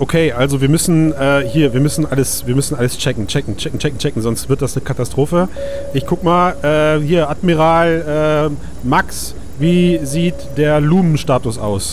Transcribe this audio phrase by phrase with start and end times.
[0.00, 3.78] Okay, also wir müssen äh, hier, wir müssen alles, wir müssen alles checken, checken, checken,
[3.78, 5.46] checken, checken, sonst wird das eine Katastrophe.
[5.92, 11.92] Ich guck mal, äh, hier Admiral äh, Max, wie sieht der Lumenstatus aus?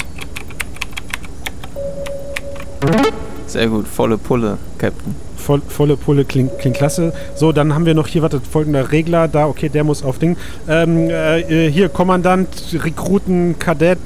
[3.46, 5.14] Sehr gut, volle Pulle, Captain.
[5.36, 7.12] Voll, volle Pulle klingt, klingt klasse.
[7.36, 9.48] So, dann haben wir noch hier, warte, folgender Regler da.
[9.48, 10.38] Okay, der muss auf Ding.
[10.70, 14.00] Ähm, äh, hier, Kommandant, Rekruten, Kadett,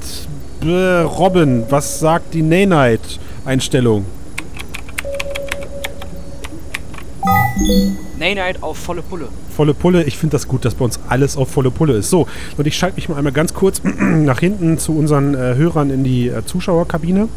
[0.64, 1.64] äh, Robin.
[1.68, 2.42] Was sagt die
[3.44, 4.04] Nay-Night-Einstellung?
[8.18, 9.28] Nay-Night auf volle Pulle.
[9.54, 10.04] Volle Pulle.
[10.04, 12.10] Ich finde das gut, dass bei uns alles auf volle Pulle ist.
[12.10, 15.90] So, und ich schalte mich mal einmal ganz kurz nach hinten zu unseren äh, Hörern
[15.90, 17.28] in die äh, Zuschauerkabine.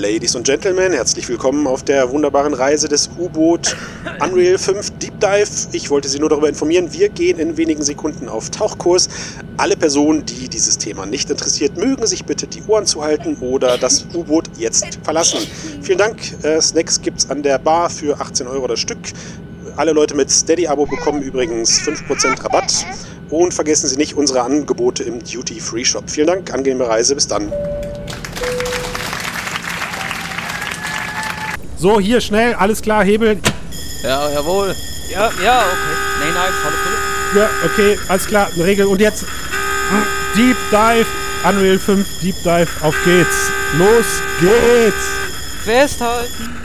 [0.00, 3.76] Ladies und Gentlemen, herzlich willkommen auf der wunderbaren Reise des U-Boot
[4.20, 5.68] Unreal 5 Deep Dive.
[5.72, 9.08] Ich wollte Sie nur darüber informieren, wir gehen in wenigen Sekunden auf Tauchkurs.
[9.56, 14.06] Alle Personen, die dieses Thema nicht interessiert, mögen sich bitte die Ohren zuhalten oder das
[14.14, 15.40] U-Boot jetzt verlassen.
[15.82, 16.20] Vielen Dank.
[16.44, 18.98] Äh, Snacks gibt's an der Bar für 18 Euro das Stück.
[19.76, 22.86] Alle Leute mit Steady-Abo bekommen übrigens 5% Rabatt.
[23.30, 26.08] Und vergessen Sie nicht unsere Angebote im Duty-Free-Shop.
[26.08, 27.52] Vielen Dank, angenehme Reise, bis dann.
[31.76, 33.38] So, hier schnell, alles klar, Hebel.
[34.02, 34.74] Ja, jawohl.
[35.08, 35.96] Ja, ja, okay.
[36.20, 37.40] Nay-Night, volle Pulle.
[37.40, 38.86] Ja, okay, alles klar, eine Regel.
[38.86, 39.24] Und jetzt
[40.36, 41.06] Deep Dive,
[41.48, 43.50] Unreal 5 Deep Dive, auf geht's.
[43.78, 45.08] Los geht's.
[45.64, 46.57] Festhalten.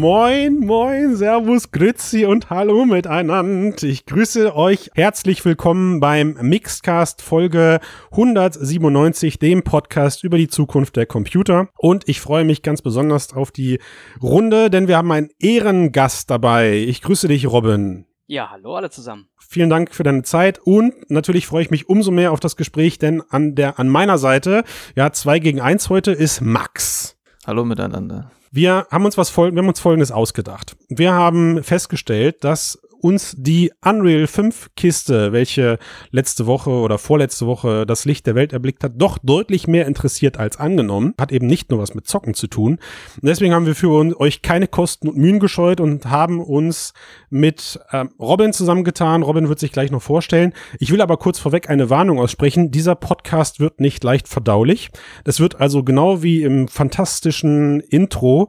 [0.00, 3.82] Moin, moin, Servus, Grüezi und Hallo miteinander.
[3.82, 11.04] Ich grüße euch herzlich willkommen beim Mixcast Folge 197, dem Podcast über die Zukunft der
[11.04, 11.68] Computer.
[11.76, 13.78] Und ich freue mich ganz besonders auf die
[14.22, 16.78] Runde, denn wir haben einen Ehrengast dabei.
[16.78, 18.06] Ich grüße dich, Robin.
[18.26, 19.28] Ja, hallo alle zusammen.
[19.38, 22.98] Vielen Dank für deine Zeit und natürlich freue ich mich umso mehr auf das Gespräch,
[22.98, 24.64] denn an der, an meiner Seite,
[24.96, 27.18] ja, zwei gegen eins heute ist Max.
[27.44, 28.30] Hallo miteinander.
[28.50, 30.76] Wir haben uns was wir haben uns folgendes ausgedacht.
[30.88, 35.78] Wir haben festgestellt, dass uns die Unreal 5 Kiste, welche
[36.10, 40.38] letzte Woche oder vorletzte Woche das Licht der Welt erblickt hat, doch deutlich mehr interessiert
[40.38, 41.14] als angenommen.
[41.18, 42.78] Hat eben nicht nur was mit Zocken zu tun.
[43.20, 43.90] Und deswegen haben wir für
[44.20, 46.92] euch keine Kosten und Mühen gescheut und haben uns
[47.30, 49.22] mit ähm, Robin zusammengetan.
[49.22, 50.52] Robin wird sich gleich noch vorstellen.
[50.78, 52.70] Ich will aber kurz vorweg eine Warnung aussprechen.
[52.70, 54.90] Dieser Podcast wird nicht leicht verdaulich.
[55.24, 58.48] Das wird also genau wie im fantastischen Intro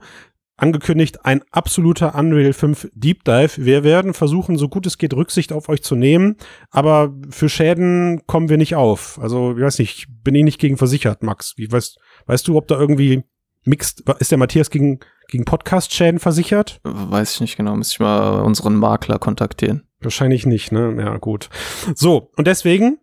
[0.61, 3.51] angekündigt, ein absoluter Unreal 5 Deep Dive.
[3.57, 6.35] Wir werden versuchen, so gut es geht, Rücksicht auf euch zu nehmen,
[6.69, 9.19] aber für Schäden kommen wir nicht auf.
[9.21, 11.53] Also, ich weiß nicht, bin ich nicht gegen versichert, Max.
[11.57, 13.23] Wie weißt, weißt du, ob da irgendwie
[13.63, 16.79] mixt, ist der Matthias gegen, gegen Podcast-Schäden versichert?
[16.83, 19.87] Weiß ich nicht genau, müsste ich mal unseren Makler kontaktieren.
[19.99, 20.95] Wahrscheinlich nicht, ne?
[20.99, 21.49] Ja, gut.
[21.95, 22.99] So, und deswegen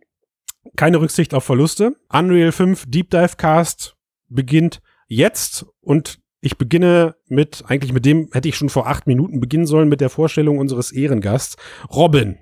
[0.77, 1.97] keine Rücksicht auf Verluste.
[2.09, 3.97] Unreal 5 Deep Dive Cast
[4.29, 9.41] beginnt jetzt und ich beginne mit, eigentlich mit dem hätte ich schon vor acht Minuten
[9.41, 11.57] beginnen sollen, mit der Vorstellung unseres Ehrengasts.
[11.91, 12.39] Robin,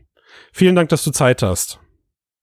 [0.53, 1.81] vielen Dank, dass du Zeit hast.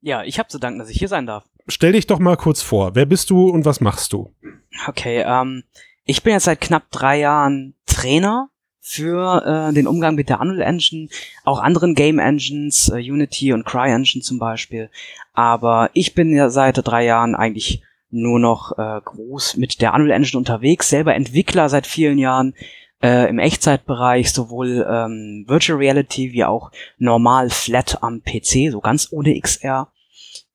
[0.02, 1.46] Ja, ich habe zu danken, dass ich hier sein darf.
[1.68, 2.96] Stell dich doch mal kurz vor.
[2.96, 4.34] Wer bist du und was machst du?
[4.88, 5.64] Okay, ähm,
[6.04, 8.50] ich bin jetzt seit knapp drei Jahren Trainer
[8.82, 11.08] für äh, den Umgang mit der Unreal Engine,
[11.46, 14.90] auch anderen Game Engines, äh, Unity und CryEngine zum Beispiel.
[15.32, 17.82] Aber ich bin ja seit drei Jahren eigentlich
[18.14, 22.54] nur noch äh, groß mit der Unreal Engine unterwegs, selber Entwickler seit vielen Jahren
[23.02, 29.10] äh, im Echtzeitbereich, sowohl ähm, Virtual Reality wie auch normal flat am PC, so ganz
[29.12, 29.92] ohne XR.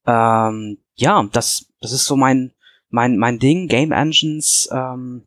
[0.06, 2.52] Ähm, ja, das, das ist so mein,
[2.88, 4.68] mein, mein Ding, Game Engines.
[4.72, 5.26] Ähm,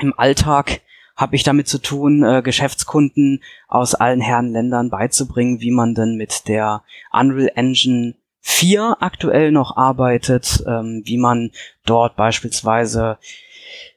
[0.00, 0.80] Im Alltag
[1.16, 6.16] habe ich damit zu tun, äh, Geschäftskunden aus allen Herren Ländern beizubringen, wie man denn
[6.16, 6.82] mit der
[7.12, 11.50] Unreal Engine 4 aktuell noch arbeitet, ähm, wie man
[11.86, 13.18] dort beispielsweise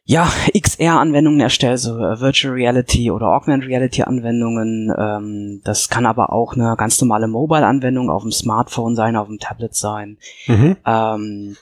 [0.08, 4.94] ja, XR-Anwendungen erstellt, so äh, Virtual Reality oder Augmented Reality-Anwendungen.
[4.96, 9.40] Ähm, das kann aber auch eine ganz normale Mobile-Anwendung auf dem Smartphone sein, auf dem
[9.40, 10.18] Tablet sein.
[10.46, 10.78] Mhm.
[10.86, 11.58] Ähm,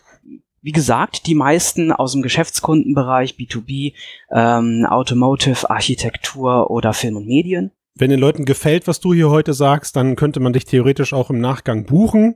[0.62, 3.94] wie gesagt, die meisten aus dem Geschäftskundenbereich B2B,
[4.32, 7.72] ähm, Automotive, Architektur oder Film und Medien.
[7.96, 11.30] Wenn den Leuten gefällt, was du hier heute sagst, dann könnte man dich theoretisch auch
[11.30, 12.36] im Nachgang buchen.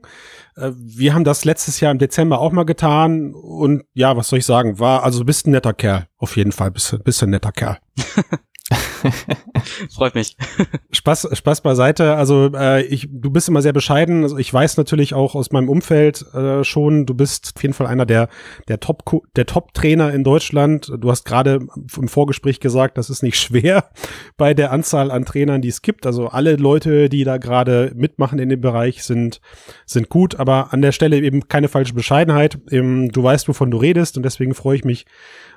[0.56, 4.38] Äh, wir haben das letztes Jahr im Dezember auch mal getan und ja, was soll
[4.38, 6.06] ich sagen, war, also bist ein netter Kerl.
[6.16, 7.78] Auf jeden Fall bist, bist ein netter Kerl.
[9.94, 10.36] Freut mich.
[10.92, 12.16] Spaß, Spaß beiseite.
[12.16, 14.22] Also äh, ich, du bist immer sehr bescheiden.
[14.22, 17.86] Also ich weiß natürlich auch aus meinem Umfeld äh, schon, du bist auf jeden Fall
[17.86, 18.28] einer der
[18.68, 19.04] der Top
[19.36, 20.92] der Top Trainer in Deutschland.
[20.98, 21.60] Du hast gerade
[21.96, 23.90] im Vorgespräch gesagt, das ist nicht schwer
[24.36, 26.06] bei der Anzahl an Trainern, die es gibt.
[26.06, 29.40] Also alle Leute, die da gerade mitmachen in dem Bereich, sind
[29.86, 30.38] sind gut.
[30.38, 32.58] Aber an der Stelle eben keine falsche Bescheidenheit.
[32.70, 35.06] Ähm, du weißt, wovon du redest und deswegen freue ich mich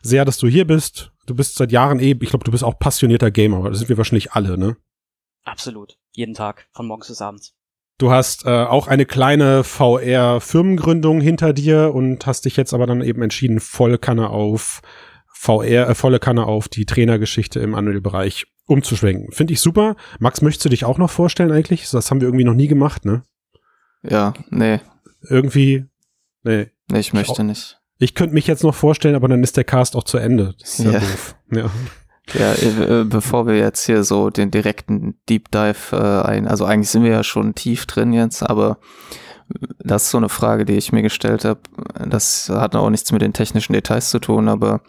[0.01, 1.11] sehr, dass du hier bist.
[1.31, 3.97] Du bist seit Jahren eh, ich glaube, du bist auch passionierter Gamer, das sind wir
[3.97, 4.75] wahrscheinlich alle, ne?
[5.45, 5.97] Absolut.
[6.11, 7.55] Jeden Tag, von morgens bis abends.
[7.97, 13.01] Du hast äh, auch eine kleine VR-Firmengründung hinter dir und hast dich jetzt aber dann
[13.01, 14.81] eben entschieden, volle Kanne auf
[15.33, 19.31] VR, äh, volle Kanne auf die Trainergeschichte im Unreal-Bereich umzuschwenken.
[19.31, 19.95] Finde ich super.
[20.19, 21.89] Max, möchtest du dich auch noch vorstellen eigentlich?
[21.89, 23.23] Das haben wir irgendwie noch nie gemacht, ne?
[24.03, 24.81] Ja, nee.
[25.21, 25.85] Irgendwie,
[26.43, 26.71] nee.
[26.91, 27.80] Nee, ich möchte ich nicht.
[28.01, 30.55] Ich könnte mich jetzt noch vorstellen, aber dann ist der Cast auch zu Ende.
[30.59, 31.35] Das ist ja, ja doof.
[31.51, 31.65] Ja.
[32.33, 36.89] Ja, äh, bevor wir jetzt hier so den direkten Deep Dive äh, ein, also eigentlich
[36.89, 38.77] sind wir ja schon tief drin jetzt, aber
[39.79, 41.59] das ist so eine Frage, die ich mir gestellt habe.
[42.07, 44.81] Das hat auch nichts mit den technischen Details zu tun, aber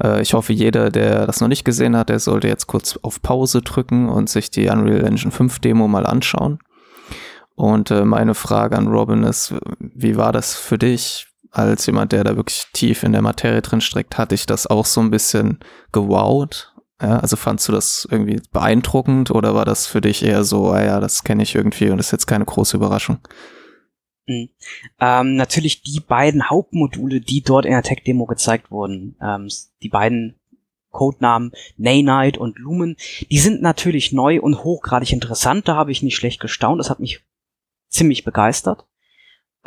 [0.00, 3.22] äh, ich hoffe, jeder, der das noch nicht gesehen hat, der sollte jetzt kurz auf
[3.22, 6.58] Pause drücken und sich die Unreal Engine 5 Demo mal anschauen.
[7.54, 11.26] Und äh, meine Frage an Robin ist, wie war das für dich?
[11.64, 14.86] Als jemand, der da wirklich tief in der Materie drin steckt, hatte ich das auch
[14.86, 15.58] so ein bisschen
[15.92, 16.74] gewowt.
[17.00, 20.82] Ja, also fandst du das irgendwie beeindruckend oder war das für dich eher so, ah
[20.82, 23.18] ja, das kenne ich irgendwie und ist jetzt keine große Überraschung?
[24.26, 24.48] Mhm.
[25.00, 29.48] Ähm, natürlich die beiden Hauptmodule, die dort in der Tech-Demo gezeigt wurden, ähm,
[29.82, 30.36] die beiden
[30.90, 32.96] Codenamen Naynite und Lumen,
[33.30, 37.00] die sind natürlich neu und hochgradig interessant, da habe ich nicht schlecht gestaunt, das hat
[37.00, 37.22] mich
[37.88, 38.86] ziemlich begeistert.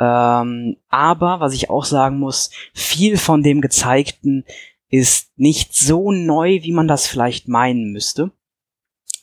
[0.00, 4.44] Ähm, aber was ich auch sagen muss, viel von dem Gezeigten
[4.88, 8.32] ist nicht so neu, wie man das vielleicht meinen müsste.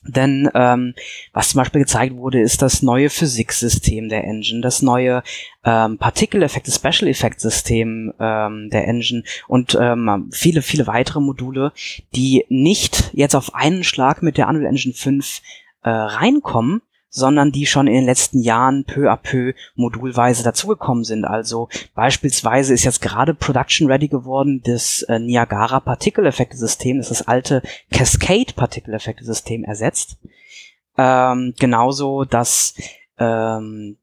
[0.07, 0.93] Denn ähm,
[1.33, 5.21] was zum Beispiel gezeigt wurde, ist das neue Physiksystem der Engine, das neue
[5.65, 11.73] ähm, Partikeleffekte, Special Effect System ähm, der Engine und ähm, viele, viele weitere Module,
[12.15, 15.41] die nicht jetzt auf einen Schlag mit der Unreal Engine 5
[15.83, 21.25] äh, reinkommen, sondern die schon in den letzten Jahren peu à peu modulweise dazugekommen sind.
[21.25, 27.61] Also beispielsweise ist jetzt gerade Production Ready geworden das äh, Niagara Partikeleffekte-System, das das alte
[27.91, 30.17] Cascade Partikeleffekte-System ersetzt.
[30.97, 32.73] Ähm, genauso dass
[33.19, 33.97] ähm,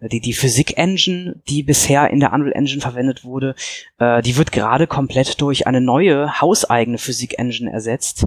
[0.00, 3.54] die, die Physik-Engine, die bisher in der Unreal Engine verwendet wurde,
[3.98, 8.26] äh, die wird gerade komplett durch eine neue hauseigene Physik-Engine ersetzt,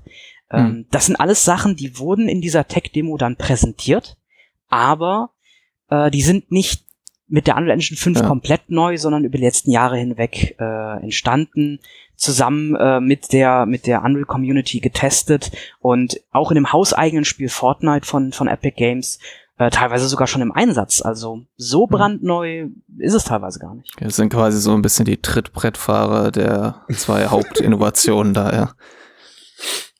[0.51, 0.85] ähm, hm.
[0.91, 4.17] Das sind alles Sachen, die wurden in dieser Tech-Demo dann präsentiert,
[4.69, 5.31] aber
[5.89, 6.83] äh, die sind nicht
[7.27, 8.27] mit der Unreal Engine 5 ja.
[8.27, 11.79] komplett neu, sondern über die letzten Jahre hinweg äh, entstanden,
[12.15, 17.49] zusammen äh, mit der mit der Unreal Community getestet und auch in dem hauseigenen Spiel
[17.49, 19.19] Fortnite von von Epic Games
[19.57, 21.01] äh, teilweise sogar schon im Einsatz.
[21.01, 21.89] Also so hm.
[21.89, 23.93] brandneu ist es teilweise gar nicht.
[23.99, 28.71] Wir sind quasi so ein bisschen die Trittbrettfahrer der zwei Hauptinnovationen da, ja.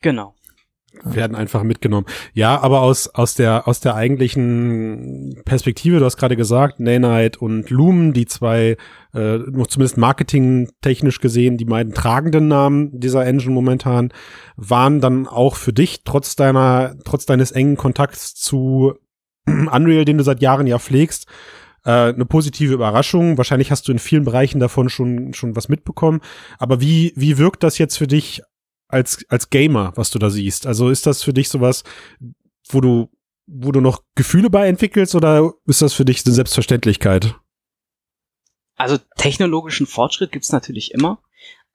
[0.05, 0.35] Genau
[1.03, 2.07] werden einfach mitgenommen.
[2.33, 7.69] Ja, aber aus, aus der, aus der eigentlichen Perspektive, du hast gerade gesagt, Nanite und
[7.69, 8.77] Lumen, die zwei,
[9.13, 14.13] äh, zumindest marketingtechnisch gesehen, die beiden tragenden Namen dieser Engine momentan,
[14.55, 18.93] waren dann auch für dich, trotz deiner, trotz deines engen Kontakts zu
[19.45, 21.27] Unreal, den du seit Jahren ja pflegst,
[21.83, 23.37] äh, eine positive Überraschung.
[23.37, 26.21] Wahrscheinlich hast du in vielen Bereichen davon schon, schon was mitbekommen.
[26.57, 28.41] Aber wie, wie wirkt das jetzt für dich
[28.87, 30.67] als, als Gamer, was du da siehst?
[30.67, 31.83] Also ist das für dich sowas,
[32.69, 33.09] wo du,
[33.47, 37.35] wo du noch Gefühle bei entwickelst oder ist das für dich eine Selbstverständlichkeit?
[38.77, 41.19] Also technologischen Fortschritt gibt's natürlich immer.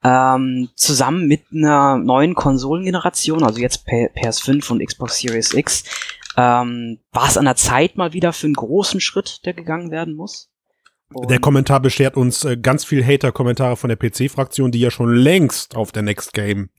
[0.03, 5.83] Ähm, zusammen mit einer neuen Konsolengeneration, also jetzt PS5 und Xbox Series X,
[6.37, 10.15] ähm, war es an der Zeit mal wieder für einen großen Schritt, der gegangen werden
[10.15, 10.50] muss.
[11.13, 15.13] Und der Kommentar beschert uns äh, ganz viel Hater-Kommentare von der PC-Fraktion, die ja schon
[15.13, 16.69] längst auf der Next Game,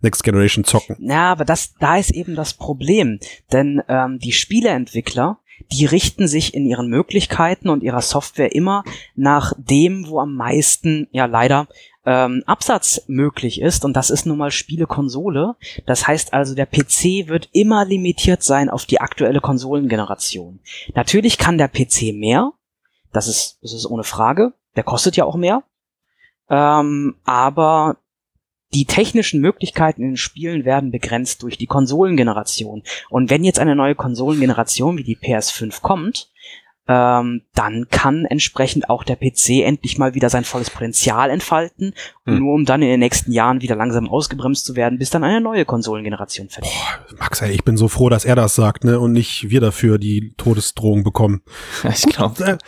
[0.00, 0.96] Next Generation zocken.
[1.00, 3.18] Ja, aber das, da ist eben das Problem.
[3.52, 5.38] Denn ähm, die Spieleentwickler,
[5.72, 11.08] die richten sich in ihren Möglichkeiten und ihrer Software immer nach dem, wo am meisten,
[11.12, 11.68] ja leider,
[12.06, 13.84] ähm, Absatz möglich ist.
[13.84, 15.56] Und das ist nun mal Spiele-Konsole.
[15.86, 20.60] Das heißt also, der PC wird immer limitiert sein auf die aktuelle Konsolengeneration.
[20.94, 22.52] Natürlich kann der PC mehr,
[23.14, 24.52] das ist, das ist ohne Frage.
[24.76, 25.62] Der kostet ja auch mehr.
[26.50, 27.96] Ähm, aber
[28.74, 32.82] die technischen Möglichkeiten in den Spielen werden begrenzt durch die Konsolengeneration.
[33.08, 36.30] Und wenn jetzt eine neue Konsolengeneration wie die PS5 kommt,
[36.86, 41.94] ähm, dann kann entsprechend auch der PC endlich mal wieder sein volles Potenzial entfalten,
[42.26, 42.38] hm.
[42.38, 45.40] nur um dann in den nächsten Jahren wieder langsam ausgebremst zu werden, bis dann eine
[45.40, 46.66] neue Konsolengeneration fällt.
[47.18, 49.98] Max, ey, ich bin so froh, dass er das sagt, ne, und nicht wir dafür
[49.98, 51.42] die Todesdrohung bekommen.
[51.88, 52.58] Ich glaube, äh,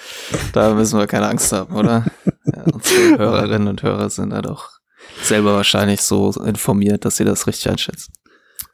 [0.53, 2.07] da müssen wir keine Angst haben, oder?
[2.45, 4.81] ja, unsere Hörerinnen und Hörer sind da doch
[5.23, 8.13] selber wahrscheinlich so informiert, dass sie das richtig einschätzen.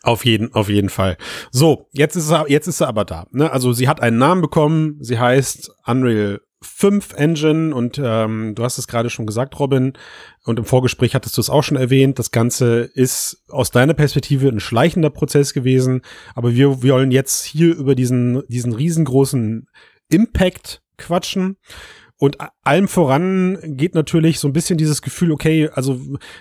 [0.02, 1.16] Auf jeden, auf jeden Fall.
[1.50, 3.26] So, jetzt ist er, jetzt ist er aber da.
[3.30, 3.50] Ne?
[3.50, 4.97] Also sie hat einen Namen bekommen.
[5.00, 9.92] Sie heißt Unreal 5 Engine und ähm, du hast es gerade schon gesagt, Robin,
[10.44, 12.18] und im Vorgespräch hattest du es auch schon erwähnt.
[12.18, 16.02] Das Ganze ist aus deiner Perspektive ein schleichender Prozess gewesen,
[16.35, 19.66] aber wir, wir wollen jetzt hier über diesen, diesen riesengroßen
[20.09, 21.56] Impact quatschen.
[22.22, 26.00] Und allem voran geht natürlich so ein bisschen dieses Gefühl, okay, also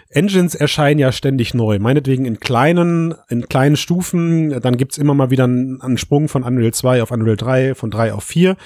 [0.10, 1.80] Engines erscheinen ja ständig neu.
[1.80, 4.62] Meinetwegen in kleinen, in kleinen Stufen.
[4.62, 8.14] Dann gibt's immer mal wieder einen, Sprung von Unreal 2 auf Unreal 3, von 3
[8.14, 8.58] auf 4.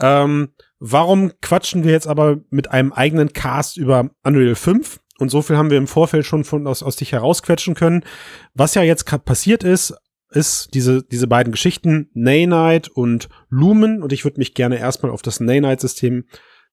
[0.00, 5.00] Ähm, warum quatschen wir jetzt aber mit einem eigenen Cast über Unreal 5?
[5.18, 8.04] Und so viel haben wir im Vorfeld schon von aus, aus dich herausquetschen können.
[8.52, 9.94] Was ja jetzt passiert ist,
[10.30, 14.02] ist diese, diese beiden Geschichten, Nanite und Lumen.
[14.02, 16.26] Und ich würde mich gerne erstmal auf das Nanite-System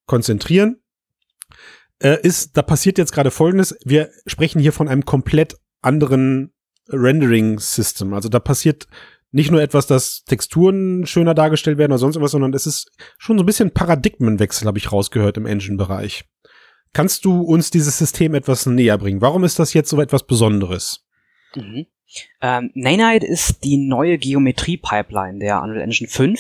[0.08, 0.82] konzentrieren,
[2.00, 3.78] äh, ist, da passiert jetzt gerade Folgendes.
[3.84, 6.54] Wir sprechen hier von einem komplett anderen
[6.90, 8.14] Rendering-System.
[8.14, 8.88] Also da passiert
[9.32, 13.38] nicht nur etwas, dass Texturen schöner dargestellt werden oder sonst was, sondern es ist schon
[13.38, 16.26] so ein bisschen Paradigmenwechsel, habe ich rausgehört im Engine-Bereich.
[16.94, 19.22] Kannst du uns dieses System etwas näher bringen?
[19.22, 21.06] Warum ist das jetzt so etwas Besonderes?
[21.56, 21.86] Mhm.
[22.42, 26.40] Ähm, Nanite ist die neue Geometrie-Pipeline der Unreal Engine 5.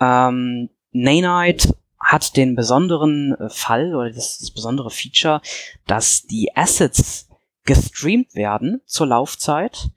[0.00, 1.74] Ähm, Nanite
[2.12, 5.40] hat den besonderen äh, Fall oder das, das besondere Feature,
[5.86, 7.28] dass die Assets
[7.64, 9.88] gestreamt werden zur Laufzeit.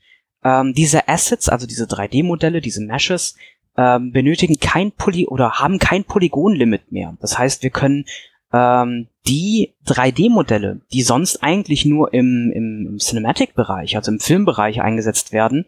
[0.43, 3.35] Ähm, diese Assets, also diese 3D-Modelle, diese Meshes,
[3.77, 7.17] ähm, benötigen kein Poly oder haben kein Polygon-Limit mehr.
[7.19, 8.05] Das heißt, wir können
[8.53, 15.65] ähm, die 3D-Modelle, die sonst eigentlich nur im, im, Cinematic-Bereich, also im Filmbereich eingesetzt werden,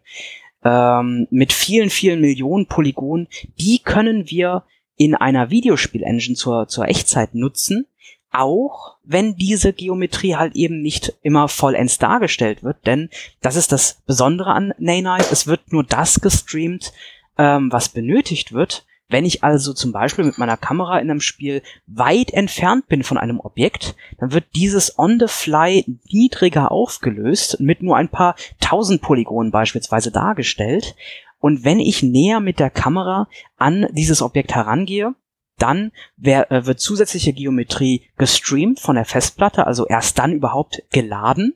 [0.64, 3.28] ähm, mit vielen, vielen Millionen Polygonen,
[3.60, 4.64] die können wir
[4.98, 7.86] in einer Videospiel-Engine zur, zur Echtzeit nutzen,
[8.32, 13.10] auch wenn diese Geometrie halt eben nicht immer vollends dargestellt wird, denn
[13.42, 16.92] das ist das Besondere an Nanite, es wird nur das gestreamt,
[17.38, 18.86] ähm, was benötigt wird.
[19.10, 23.18] Wenn ich also zum Beispiel mit meiner Kamera in einem Spiel weit entfernt bin von
[23.18, 29.02] einem Objekt, dann wird dieses on the fly niedriger aufgelöst, mit nur ein paar tausend
[29.02, 30.96] Polygonen beispielsweise dargestellt.
[31.40, 33.28] Und wenn ich näher mit der Kamera
[33.58, 35.14] an dieses Objekt herangehe,
[35.58, 35.92] dann
[36.22, 41.56] äh, wird zusätzliche Geometrie gestreamt von der Festplatte, also erst dann überhaupt geladen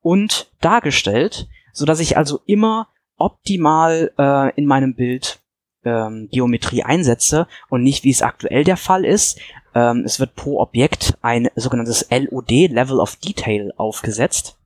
[0.00, 5.40] und dargestellt, so dass ich also immer optimal äh, in meinem Bild
[5.84, 9.38] ähm, Geometrie einsetze und nicht wie es aktuell der Fall ist.
[9.74, 14.58] Ähm, es wird pro Objekt ein sogenanntes LOD, Level of Detail, aufgesetzt.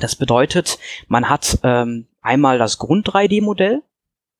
[0.00, 3.82] Das bedeutet, man hat ähm, einmal das Grund 3D-Modell,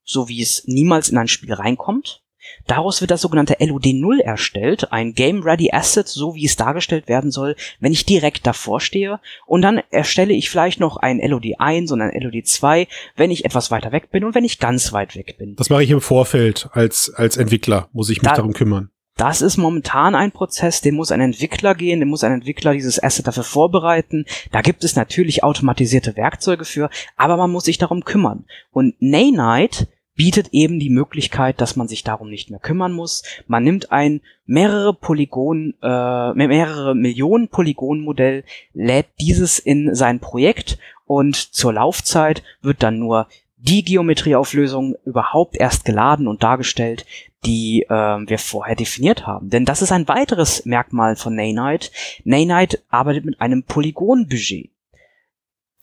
[0.04, 2.22] so wie es niemals in ein Spiel reinkommt.
[2.66, 7.30] Daraus wird das sogenannte LOD0 erstellt, ein Game Ready Asset, so wie es dargestellt werden
[7.30, 9.20] soll, wenn ich direkt davor stehe.
[9.46, 13.92] Und dann erstelle ich vielleicht noch ein LOD1 und ein LOD2, wenn ich etwas weiter
[13.92, 15.54] weg bin und wenn ich ganz weit weg bin.
[15.56, 18.90] Das mache ich im Vorfeld als, als Entwickler, muss ich mich da, darum kümmern.
[19.16, 23.02] Das ist momentan ein Prozess, den muss ein Entwickler gehen, den muss ein Entwickler dieses
[23.02, 24.24] Asset dafür vorbereiten.
[24.50, 28.46] Da gibt es natürlich automatisierte Werkzeuge für, aber man muss sich darum kümmern.
[28.70, 33.22] Und Nanite bietet eben die Möglichkeit, dass man sich darum nicht mehr kümmern muss.
[33.46, 40.78] Man nimmt ein mehrere Polygon, äh, mehrere Millionen Polygon Modell, lädt dieses in sein Projekt
[41.06, 43.26] und zur Laufzeit wird dann nur
[43.62, 47.06] die Geometrieauflösung überhaupt erst geladen und dargestellt,
[47.44, 49.50] die äh, wir vorher definiert haben.
[49.50, 51.90] Denn das ist ein weiteres Merkmal von Nanite.
[52.24, 54.70] Nanite arbeitet mit einem Polygonbudget.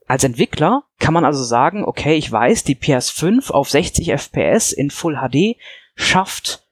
[0.08, 4.90] Als Entwickler kann man also sagen, okay, ich weiß, die PS5 auf 60 FPS in
[4.90, 5.56] Full HD
[5.96, 6.66] schafft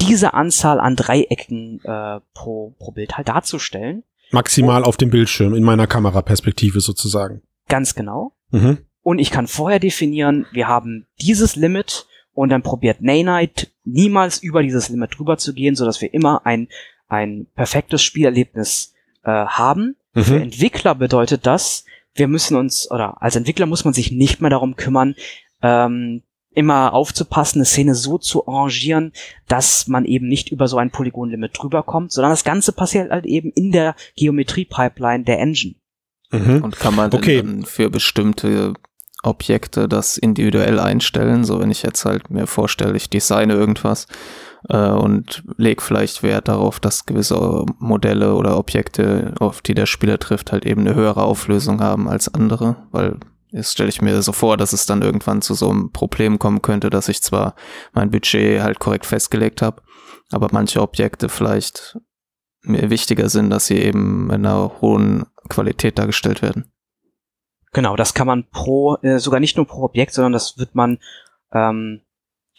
[0.00, 4.02] diese Anzahl an Dreiecken äh, pro, pro Bild halt darzustellen.
[4.30, 7.42] Maximal und, auf dem Bildschirm, in meiner Kameraperspektive sozusagen.
[7.68, 8.32] Ganz genau.
[8.50, 8.78] Mhm.
[9.02, 14.62] Und ich kann vorher definieren, wir haben dieses Limit und dann probiert Nanite niemals über
[14.62, 16.68] dieses Limit drüber zu gehen, so dass wir immer ein,
[17.08, 19.96] ein perfektes Spielerlebnis äh, haben.
[20.14, 20.22] Mhm.
[20.22, 24.50] Für Entwickler bedeutet das, wir müssen uns, oder als Entwickler muss man sich nicht mehr
[24.50, 25.14] darum kümmern,
[25.62, 29.12] ähm, immer aufzupassen, eine Szene so zu arrangieren,
[29.46, 33.24] dass man eben nicht über so ein Polygonlimit drüber kommt, sondern das Ganze passiert halt
[33.24, 35.76] eben in der Geometrie-Pipeline der Engine.
[36.32, 36.62] Mhm.
[36.62, 37.42] Und kann man okay.
[37.42, 38.74] dann für bestimmte
[39.22, 41.44] Objekte das individuell einstellen.
[41.44, 44.06] So wenn ich jetzt halt mir vorstelle, ich designe irgendwas
[44.68, 50.18] äh, und leg vielleicht Wert darauf, dass gewisse Modelle oder Objekte, auf die der Spieler
[50.18, 53.16] trifft, halt eben eine höhere Auflösung haben als andere, weil
[53.52, 56.62] Jetzt stelle ich mir so vor, dass es dann irgendwann zu so einem Problem kommen
[56.62, 57.56] könnte, dass ich zwar
[57.92, 59.82] mein Budget halt korrekt festgelegt habe,
[60.30, 61.98] aber manche Objekte vielleicht
[62.62, 66.70] mir wichtiger sind, dass sie eben in einer hohen Qualität dargestellt werden.
[67.72, 70.98] Genau, das kann man pro, äh, sogar nicht nur pro Objekt, sondern das wird man
[71.52, 72.00] ähm,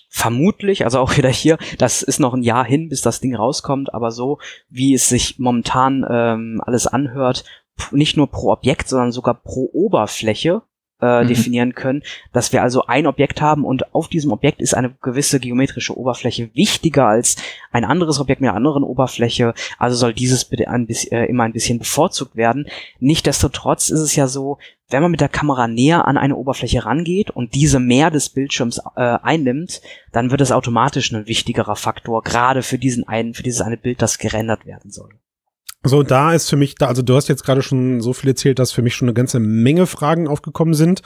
[0.10, 3.94] vermutlich, also auch wieder hier, das ist noch ein Jahr hin, bis das Ding rauskommt,
[3.94, 4.40] aber so
[4.70, 7.44] wie es sich momentan ähm, alles anhört,
[7.92, 10.62] nicht nur pro Objekt, sondern sogar pro Oberfläche
[11.02, 11.28] äh, mhm.
[11.28, 12.04] definieren können,
[12.34, 16.50] dass wir also ein Objekt haben und auf diesem Objekt ist eine gewisse geometrische Oberfläche
[16.54, 17.36] wichtiger als
[17.72, 19.54] ein anderes Objekt mit einer anderen Oberfläche.
[19.78, 22.68] Also soll dieses bitte ein bisschen, äh, immer ein bisschen bevorzugt werden.
[23.00, 24.58] Nichtsdestotrotz ist es ja so,
[24.90, 28.80] wenn man mit der Kamera näher an eine Oberfläche rangeht und diese mehr des Bildschirms
[28.96, 29.82] äh, einnimmt,
[30.12, 34.02] dann wird es automatisch ein wichtigerer Faktor, gerade für diesen einen, für dieses eine Bild,
[34.02, 35.12] das gerendert werden soll.
[35.84, 38.60] So, da ist für mich, da, also du hast jetzt gerade schon so viel erzählt,
[38.60, 41.02] dass für mich schon eine ganze Menge Fragen aufgekommen sind.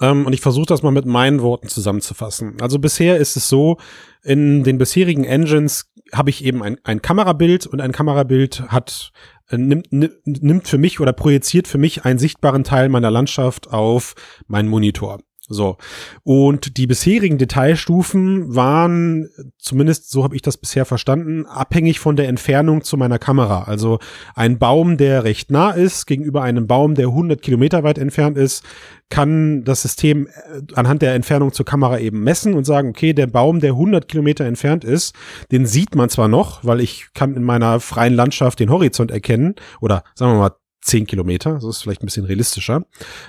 [0.00, 2.60] Ähm, und ich versuche das mal mit meinen Worten zusammenzufassen.
[2.60, 3.78] Also bisher ist es so,
[4.22, 9.12] in den bisherigen Engines habe ich eben ein, ein Kamerabild und ein Kamerabild hat
[9.48, 14.14] äh, nimmt, nimmt für mich oder projiziert für mich einen sichtbaren Teil meiner Landschaft auf
[14.46, 15.20] meinen Monitor.
[15.50, 15.76] So.
[16.22, 19.28] Und die bisherigen Detailstufen waren,
[19.58, 23.64] zumindest so habe ich das bisher verstanden, abhängig von der Entfernung zu meiner Kamera.
[23.64, 23.98] Also
[24.36, 28.64] ein Baum, der recht nah ist, gegenüber einem Baum, der 100 Kilometer weit entfernt ist,
[29.08, 33.26] kann das System äh, anhand der Entfernung zur Kamera eben messen und sagen, okay, der
[33.26, 35.16] Baum, der 100 Kilometer entfernt ist,
[35.50, 39.56] den sieht man zwar noch, weil ich kann in meiner freien Landschaft den Horizont erkennen
[39.80, 40.52] oder sagen wir mal
[40.82, 42.84] 10 Kilometer, das ist vielleicht ein bisschen realistischer,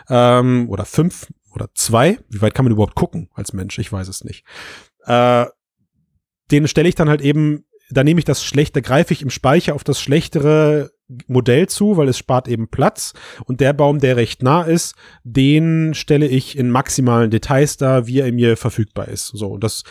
[0.09, 2.20] ähm, oder fünf oder zwei.
[2.29, 3.77] Wie weit kann man überhaupt gucken als Mensch?
[3.79, 4.46] Ich weiß es nicht.
[5.05, 5.46] Äh,
[6.51, 9.75] den stelle ich dann halt eben, da nehme ich das schlechte, greife ich im Speicher
[9.75, 10.92] auf das schlechtere
[11.27, 13.14] Modell zu, weil es spart eben Platz.
[13.46, 18.20] Und der Baum, der recht nah ist, den stelle ich in maximalen Details da, wie
[18.20, 19.27] er mir verfügbar ist.
[19.27, 19.83] So, und das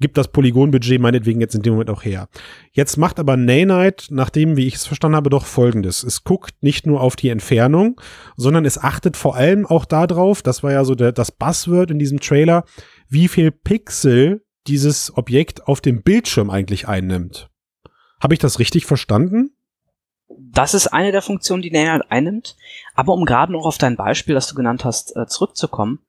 [0.00, 2.28] gibt das Polygonbudget meinetwegen jetzt in dem Moment auch her.
[2.72, 6.02] Jetzt macht aber Nanite, nachdem, wie ich es verstanden habe, doch folgendes.
[6.02, 8.00] Es guckt nicht nur auf die Entfernung,
[8.36, 11.98] sondern es achtet vor allem auch darauf, das war ja so der, das Buzzword in
[11.98, 12.64] diesem Trailer,
[13.08, 17.48] wie viel Pixel dieses Objekt auf dem Bildschirm eigentlich einnimmt.
[18.20, 19.50] Habe ich das richtig verstanden?
[20.28, 22.56] Das ist eine der Funktionen, die Nanite einnimmt.
[22.94, 26.00] Aber um gerade noch auf dein Beispiel, das du genannt hast, äh, zurückzukommen,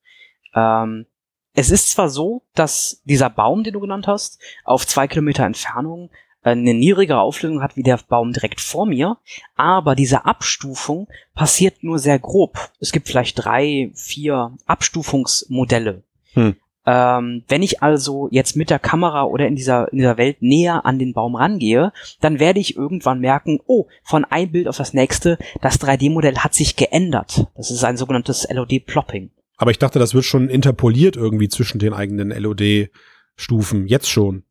[0.53, 1.05] ähm,
[1.53, 6.09] es ist zwar so, dass dieser Baum, den du genannt hast, auf zwei Kilometer Entfernung
[6.43, 9.17] äh, eine niedrigere Auflösung hat wie der Baum direkt vor mir,
[9.55, 12.71] aber diese Abstufung passiert nur sehr grob.
[12.79, 16.03] Es gibt vielleicht drei, vier Abstufungsmodelle.
[16.33, 16.55] Hm.
[16.85, 20.85] Ähm, wenn ich also jetzt mit der Kamera oder in dieser, in dieser Welt näher
[20.85, 24.93] an den Baum rangehe, dann werde ich irgendwann merken, oh, von ein Bild auf das
[24.93, 27.47] nächste, das 3D-Modell hat sich geändert.
[27.55, 29.29] Das ist ein sogenanntes LOD-Plopping.
[29.59, 33.87] Aber ich dachte, das wird schon interpoliert irgendwie zwischen den eigenen LOD-Stufen.
[33.87, 34.43] Jetzt schon.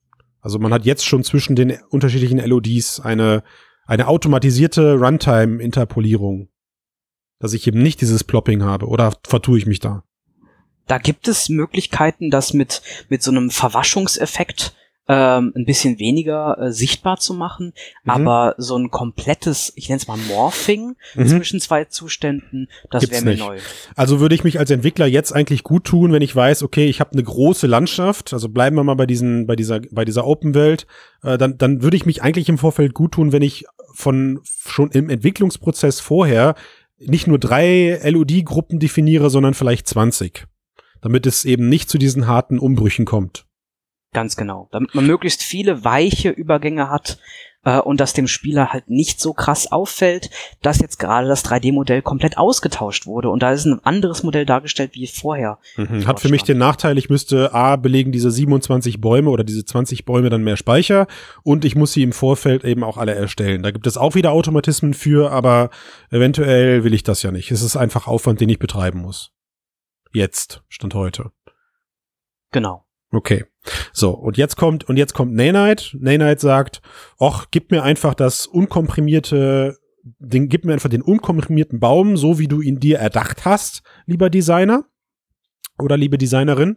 [0.42, 3.42] Also man hat jetzt schon zwischen den unterschiedlichen LODs eine,
[3.86, 6.50] eine automatisierte Runtime-Interpolierung.
[7.38, 8.86] Dass ich eben nicht dieses Plopping habe.
[8.86, 10.04] Oder vertue ich mich da?
[10.86, 14.76] Da gibt es Möglichkeiten, das mit, mit so einem Verwaschungseffekt
[15.08, 17.72] ähm, ein bisschen weniger äh, sichtbar zu machen,
[18.04, 18.10] mhm.
[18.10, 21.26] aber so ein komplettes, ich nenne es mal Morphing mhm.
[21.26, 23.40] zwischen zwei Zuständen, das wäre mir nicht.
[23.40, 23.58] neu.
[23.96, 27.00] Also würde ich mich als Entwickler jetzt eigentlich gut tun, wenn ich weiß, okay, ich
[27.00, 30.54] habe eine große Landschaft, also bleiben wir mal bei diesen, bei dieser, bei dieser Open
[30.54, 30.86] Welt,
[31.22, 34.90] äh, dann, dann würde ich mich eigentlich im Vorfeld gut tun, wenn ich von schon
[34.90, 36.54] im Entwicklungsprozess vorher
[36.98, 40.46] nicht nur drei LOD-Gruppen definiere, sondern vielleicht 20.
[41.00, 43.47] Damit es eben nicht zu diesen harten Umbrüchen kommt.
[44.12, 44.68] Ganz genau.
[44.72, 47.18] Damit man möglichst viele weiche Übergänge hat
[47.64, 50.30] äh, und dass dem Spieler halt nicht so krass auffällt,
[50.62, 54.92] dass jetzt gerade das 3D-Modell komplett ausgetauscht wurde und da ist ein anderes Modell dargestellt
[54.94, 55.58] wie vorher.
[55.76, 56.06] Mhm.
[56.06, 60.06] Hat für mich den Nachteil, ich müsste A, belegen diese 27 Bäume oder diese 20
[60.06, 61.06] Bäume dann mehr Speicher
[61.42, 63.62] und ich muss sie im Vorfeld eben auch alle erstellen.
[63.62, 65.68] Da gibt es auch wieder Automatismen für, aber
[66.10, 67.50] eventuell will ich das ja nicht.
[67.50, 69.32] Es ist einfach Aufwand, den ich betreiben muss.
[70.12, 71.32] Jetzt, Stand heute.
[72.50, 72.86] Genau.
[73.10, 73.44] Okay.
[73.92, 75.96] So, und jetzt kommt, und jetzt kommt Nanite.
[75.98, 76.82] Nanite sagt,
[77.18, 79.76] ach, gib mir einfach das unkomprimierte,
[80.18, 84.30] den, gib mir einfach den unkomprimierten Baum, so wie du ihn dir erdacht hast, lieber
[84.30, 84.84] Designer.
[85.78, 86.76] Oder liebe Designerin.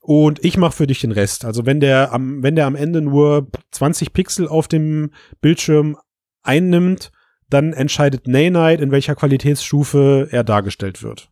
[0.00, 1.46] Und ich mache für dich den Rest.
[1.46, 5.96] Also wenn der am, wenn der am Ende nur 20 Pixel auf dem Bildschirm
[6.42, 7.10] einnimmt,
[7.48, 11.30] dann entscheidet Nanite, in welcher Qualitätsstufe er dargestellt wird.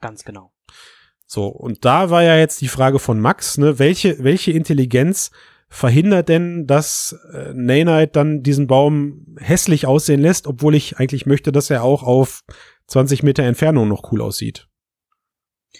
[0.00, 0.51] Ganz genau.
[1.32, 5.30] So, und da war ja jetzt die Frage von Max, ne, welche, welche Intelligenz
[5.70, 11.50] verhindert denn, dass äh, Nanite dann diesen Baum hässlich aussehen lässt, obwohl ich eigentlich möchte,
[11.50, 12.42] dass er auch auf
[12.88, 14.68] 20 Meter Entfernung noch cool aussieht?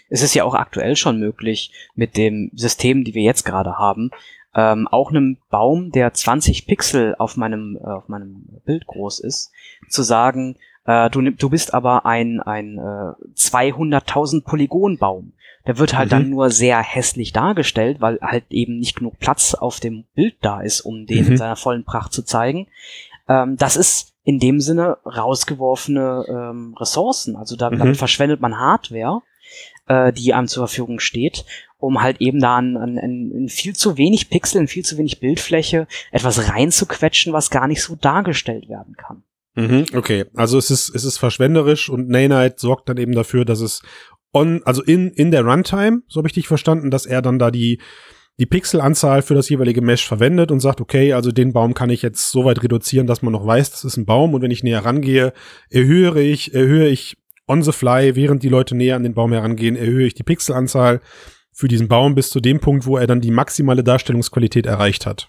[0.08, 4.10] Es ist ja auch aktuell schon möglich, mit dem System, die wir jetzt gerade haben,
[4.54, 9.52] ähm, auch einem Baum, der 20 Pixel auf meinem, äh, auf meinem Bild groß ist,
[9.90, 15.32] zu sagen, äh, du, du bist aber ein, ein äh, 200.000 Polygonbaum.
[15.66, 16.10] Der wird halt mhm.
[16.10, 20.60] dann nur sehr hässlich dargestellt, weil halt eben nicht genug Platz auf dem Bild da
[20.60, 21.30] ist, um den mhm.
[21.32, 22.66] in seiner vollen Pracht zu zeigen.
[23.28, 27.36] Ähm, das ist in dem Sinne rausgeworfene ähm, Ressourcen.
[27.36, 27.78] Also da, mhm.
[27.78, 29.22] damit verschwendet man Hardware,
[29.86, 31.44] äh, die einem zur Verfügung steht,
[31.78, 35.20] um halt eben da an, an, an viel zu wenig Pixel, in viel zu wenig
[35.20, 39.24] Bildfläche etwas reinzuquetschen, was gar nicht so dargestellt werden kann.
[39.54, 43.60] Mhm, okay, also es ist, es ist verschwenderisch und Nanite sorgt dann eben dafür, dass
[43.60, 43.82] es
[44.32, 47.50] on, also in, in der Runtime, so habe ich dich verstanden, dass er dann da
[47.50, 47.80] die,
[48.38, 52.02] die Pixelanzahl für das jeweilige Mesh verwendet und sagt, okay, also den Baum kann ich
[52.02, 54.62] jetzt so weit reduzieren, dass man noch weiß, das ist ein Baum und wenn ich
[54.62, 55.32] näher rangehe,
[55.68, 57.16] erhöhe ich, erhöhe ich
[57.46, 61.00] on the fly, während die Leute näher an den Baum herangehen, erhöhe ich die Pixelanzahl
[61.52, 65.28] für diesen Baum bis zu dem Punkt, wo er dann die maximale Darstellungsqualität erreicht hat.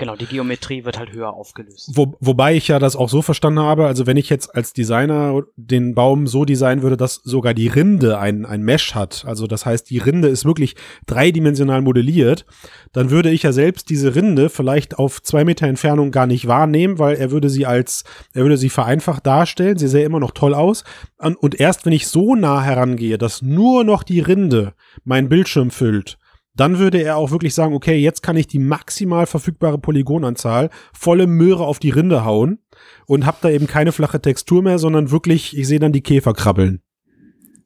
[0.00, 1.90] Genau, die Geometrie wird halt höher aufgelöst.
[1.92, 5.42] Wo, wobei ich ja das auch so verstanden habe, also wenn ich jetzt als Designer
[5.56, 9.66] den Baum so designen würde, dass sogar die Rinde ein, ein Mesh hat, also das
[9.66, 10.74] heißt, die Rinde ist wirklich
[11.06, 12.46] dreidimensional modelliert,
[12.92, 16.98] dann würde ich ja selbst diese Rinde vielleicht auf zwei Meter Entfernung gar nicht wahrnehmen,
[16.98, 20.54] weil er würde sie als, er würde sie vereinfacht darstellen, sie sähe immer noch toll
[20.54, 20.82] aus.
[21.18, 24.72] Und erst wenn ich so nah herangehe, dass nur noch die Rinde
[25.04, 26.16] meinen Bildschirm füllt,
[26.54, 31.26] dann würde er auch wirklich sagen, okay, jetzt kann ich die maximal verfügbare Polygonanzahl volle
[31.26, 32.58] Möhre auf die Rinde hauen
[33.06, 36.34] und habe da eben keine flache Textur mehr, sondern wirklich, ich sehe dann die Käfer
[36.34, 36.82] krabbeln.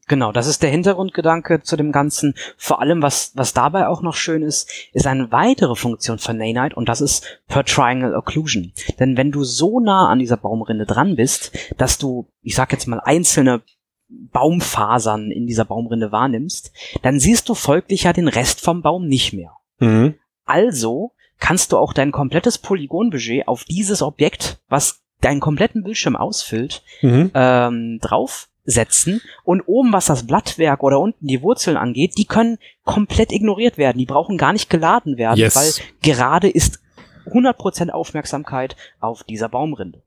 [0.07, 2.35] Genau, das ist der Hintergrundgedanke zu dem Ganzen.
[2.57, 6.75] Vor allem, was, was dabei auch noch schön ist, ist eine weitere Funktion von Nanite
[6.75, 8.71] und das ist Per Triangle Occlusion.
[8.99, 12.87] Denn wenn du so nah an dieser Baumrinde dran bist, dass du, ich sag jetzt
[12.87, 13.63] mal, einzelne
[14.07, 19.33] Baumfasern in dieser Baumrinde wahrnimmst, dann siehst du folglich ja den Rest vom Baum nicht
[19.33, 19.53] mehr.
[19.79, 20.15] Mhm.
[20.45, 26.83] Also kannst du auch dein komplettes Polygonbudget auf dieses Objekt, was deinen kompletten Bildschirm ausfüllt,
[27.01, 27.31] mhm.
[27.33, 33.31] ähm, draufsetzen und oben, was das Blattwerk oder unten die Wurzeln angeht, die können komplett
[33.31, 33.97] ignoriert werden.
[33.97, 35.55] Die brauchen gar nicht geladen werden, yes.
[35.55, 36.79] weil gerade ist
[37.25, 40.03] 100% Aufmerksamkeit auf dieser Baumrinde.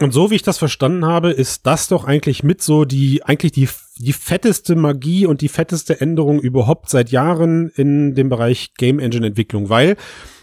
[0.00, 3.52] Und so wie ich das verstanden habe, ist das doch eigentlich mit so die, eigentlich
[3.52, 9.00] die, die fetteste Magie und die fetteste Änderung überhaupt seit Jahren in dem Bereich Game
[9.00, 9.96] Engine Entwicklung, weil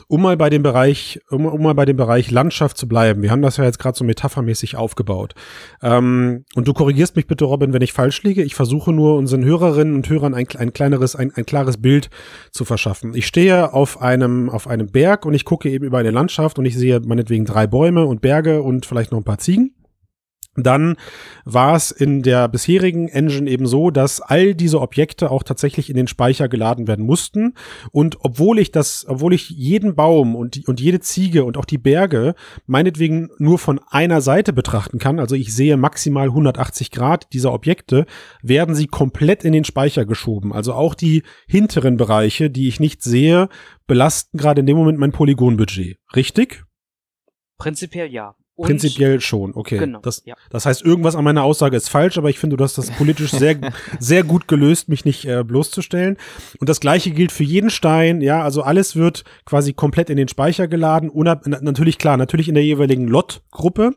[0.07, 3.21] um mal bei dem Bereich, um, um mal bei dem Bereich Landschaft zu bleiben.
[3.21, 5.33] Wir haben das ja jetzt gerade so metaphermäßig aufgebaut.
[5.81, 8.43] Ähm, und du korrigierst mich bitte, Robin, wenn ich falsch liege.
[8.43, 12.09] Ich versuche nur unseren Hörerinnen und Hörern ein, ein kleineres, ein, ein klares Bild
[12.51, 13.13] zu verschaffen.
[13.15, 16.65] Ich stehe auf einem, auf einem Berg und ich gucke eben über eine Landschaft und
[16.65, 19.73] ich sehe meinetwegen drei Bäume und Berge und vielleicht noch ein paar Ziegen.
[20.55, 20.95] Dann
[21.43, 25.97] war es in der bisherigen Engine eben so, dass all diese Objekte auch tatsächlich in
[25.97, 27.55] den Speicher geladen werden mussten.
[27.91, 31.77] Und obwohl ich das, obwohl ich jeden Baum und, und jede Ziege und auch die
[31.77, 37.53] Berge meinetwegen nur von einer Seite betrachten kann, also ich sehe maximal 180 Grad dieser
[37.53, 38.05] Objekte,
[38.41, 40.53] werden sie komplett in den Speicher geschoben.
[40.53, 43.49] Also auch die hinteren Bereiche, die ich nicht sehe,
[43.87, 45.97] belasten gerade in dem Moment mein Polygonbudget.
[46.15, 46.63] Richtig?
[47.57, 48.35] Prinzipiell ja.
[48.57, 49.79] Und Prinzipiell schon, okay.
[49.79, 50.35] Genau, das, ja.
[50.49, 53.31] das heißt, irgendwas an meiner Aussage ist falsch, aber ich finde, du hast das politisch
[53.31, 53.57] sehr,
[53.99, 56.15] sehr gut gelöst, mich nicht äh, bloßzustellen.
[56.59, 60.29] Und das gleiche gilt für jeden Stein, ja, also alles wird quasi komplett in den
[60.29, 63.91] Speicher geladen, unab natürlich klar, natürlich in der jeweiligen Lot-Gruppe.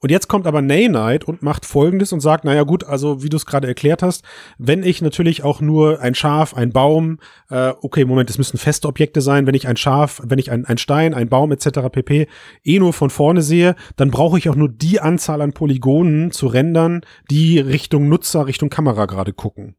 [0.00, 0.88] Und jetzt kommt aber Nay
[1.26, 4.24] und macht folgendes und sagt, naja gut, also wie du es gerade erklärt hast,
[4.56, 7.18] wenn ich natürlich auch nur ein Schaf, ein Baum,
[7.50, 10.64] äh, okay, Moment, es müssen feste Objekte sein, wenn ich ein Schaf, wenn ich ein,
[10.66, 11.90] ein Stein, ein Baum etc.
[11.90, 12.28] pp.
[12.62, 16.46] eh nur von vorne sehe, dann brauche ich auch nur die Anzahl an Polygonen zu
[16.46, 19.74] rendern, die Richtung Nutzer, Richtung Kamera gerade gucken.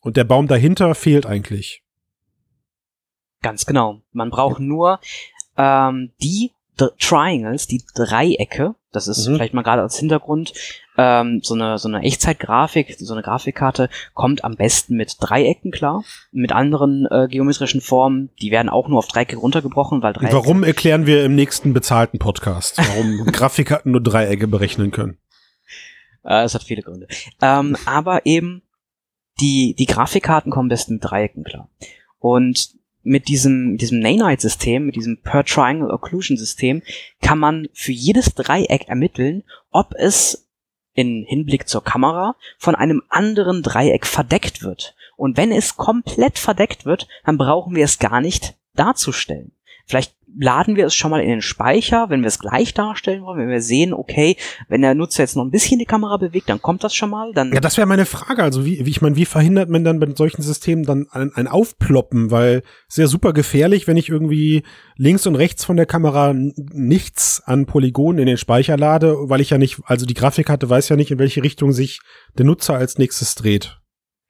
[0.00, 1.82] Und der Baum dahinter fehlt eigentlich.
[3.42, 4.00] Ganz genau.
[4.12, 5.00] Man braucht nur
[5.56, 9.36] ähm, die Triangles, die Dreiecke, das ist mhm.
[9.36, 10.52] vielleicht mal gerade als Hintergrund,
[10.96, 16.04] ähm, so eine, so eine Echtzeitgrafik, so eine Grafikkarte kommt am besten mit Dreiecken klar.
[16.32, 20.34] Mit anderen äh, geometrischen Formen, die werden auch nur auf Dreiecke runtergebrochen, weil Dreiecke.
[20.34, 25.18] Warum erklären wir im nächsten bezahlten Podcast, warum Grafikkarten nur Dreiecke berechnen können?
[26.24, 27.08] Äh, es hat viele Gründe.
[27.42, 28.62] Ähm, aber eben
[29.40, 31.68] die, die Grafikkarten kommen am besten mit Dreiecken klar.
[32.18, 32.70] Und
[33.04, 36.82] mit diesem, diesem Nanite-System, mit diesem Per Triangle Occlusion-System,
[37.20, 40.48] kann man für jedes Dreieck ermitteln, ob es
[40.94, 44.94] in Hinblick zur Kamera von einem anderen Dreieck verdeckt wird.
[45.16, 49.52] Und wenn es komplett verdeckt wird, dann brauchen wir es gar nicht darzustellen.
[49.86, 53.38] Vielleicht laden wir es schon mal in den Speicher, wenn wir es gleich darstellen wollen,
[53.38, 54.36] wenn wir sehen, okay,
[54.68, 57.32] wenn der Nutzer jetzt noch ein bisschen die Kamera bewegt, dann kommt das schon mal.
[57.32, 58.42] Dann ja, das wäre meine Frage.
[58.42, 61.48] Also wie, wie ich meine, wie verhindert man dann bei solchen Systemen dann ein, ein
[61.48, 62.30] Aufploppen?
[62.30, 64.62] Weil sehr super gefährlich, wenn ich irgendwie
[64.96, 69.50] links und rechts von der Kamera nichts an Polygonen in den Speicher lade, weil ich
[69.50, 72.00] ja nicht, also die Grafikkarte weiß ja nicht, in welche Richtung sich
[72.36, 73.78] der Nutzer als nächstes dreht.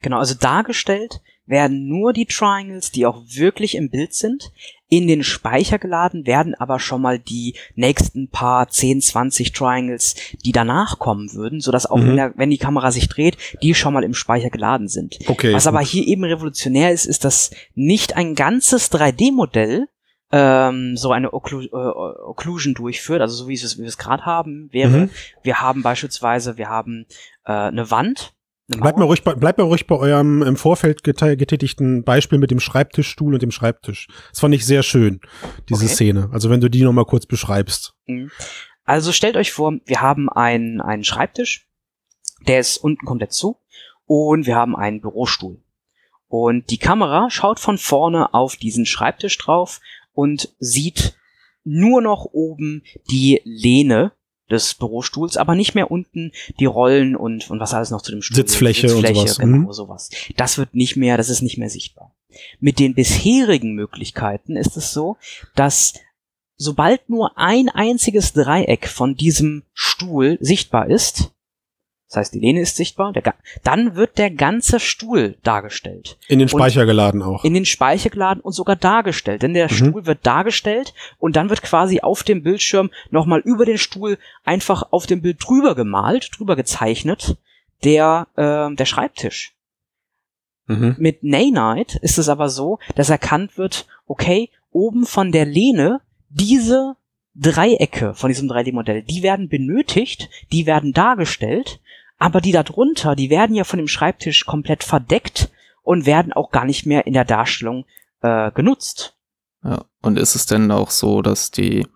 [0.01, 4.51] Genau, also dargestellt werden nur die Triangles, die auch wirklich im Bild sind.
[4.87, 10.51] In den Speicher geladen werden aber schon mal die nächsten paar 10, 20 Triangles, die
[10.51, 12.07] danach kommen würden, sodass auch mhm.
[12.07, 15.17] wenn, der, wenn, die Kamera sich dreht, die schon mal im Speicher geladen sind.
[15.25, 19.87] Okay, Was aber hier eben revolutionär ist, ist, dass nicht ein ganzes 3D-Modell
[20.31, 24.89] ähm, so eine Occlu äh, Occlusion durchführt, also so wie wir es gerade haben, wäre,
[24.89, 25.09] mhm.
[25.43, 27.05] wir haben beispielsweise, wir haben
[27.45, 28.34] äh, eine Wand,
[28.67, 32.59] Bleibt mal ruhig bei, bleibt mal ruhig bei eurem im Vorfeld getätigten Beispiel mit dem
[32.59, 34.07] Schreibtischstuhl und dem Schreibtisch.
[34.31, 35.21] Das fand ich sehr schön,
[35.69, 35.93] diese okay.
[35.93, 36.29] Szene.
[36.31, 37.93] Also wenn du die noch mal kurz beschreibst.
[38.07, 38.31] Mhm.
[38.83, 41.67] Also stellt euch vor, wir haben einen, einen Schreibtisch,
[42.47, 43.57] der ist unten komplett zu
[44.07, 45.59] und wir haben einen Bürostuhl.
[46.27, 49.79] Und die Kamera schaut von vorne auf diesen Schreibtisch drauf
[50.13, 51.17] und sieht
[51.63, 54.11] nur noch oben die Lehne
[54.49, 58.21] des Bürostuhls, aber nicht mehr unten die Rollen und, und was alles noch zu dem
[58.21, 58.35] Stuhl.
[58.35, 59.37] Sitzfläche, Sitzfläche und sowas.
[59.37, 59.73] Genau, mhm.
[59.73, 60.09] sowas.
[60.37, 62.13] Das wird nicht mehr, das ist nicht mehr sichtbar.
[62.59, 65.17] Mit den bisherigen Möglichkeiten ist es so,
[65.55, 65.93] dass
[66.57, 71.31] sobald nur ein einziges Dreieck von diesem Stuhl sichtbar ist,
[72.15, 73.11] das heißt, die Lehne ist sichtbar.
[73.11, 76.17] Der, dann wird der ganze Stuhl dargestellt.
[76.29, 77.43] In den Speicher geladen auch.
[77.43, 79.41] In den Speicher geladen und sogar dargestellt.
[79.41, 79.75] Denn der mhm.
[79.75, 84.83] Stuhl wird dargestellt und dann wird quasi auf dem Bildschirm nochmal über den Stuhl einfach
[84.91, 87.37] auf dem Bild drüber gemalt, drüber gezeichnet,
[87.83, 89.53] der, äh, der Schreibtisch.
[90.67, 90.95] Mhm.
[90.97, 95.99] Mit Naynite ist es aber so, dass erkannt wird, okay, oben von der Lehne
[96.29, 96.95] diese
[97.35, 101.81] Dreiecke von diesem 3D-Modell, die werden benötigt, die werden dargestellt
[102.17, 105.51] aber die darunter, die werden ja von dem Schreibtisch komplett verdeckt
[105.81, 107.85] und werden auch gar nicht mehr in der Darstellung
[108.21, 109.15] äh, genutzt.
[109.63, 111.87] Ja, und ist es denn auch so, dass die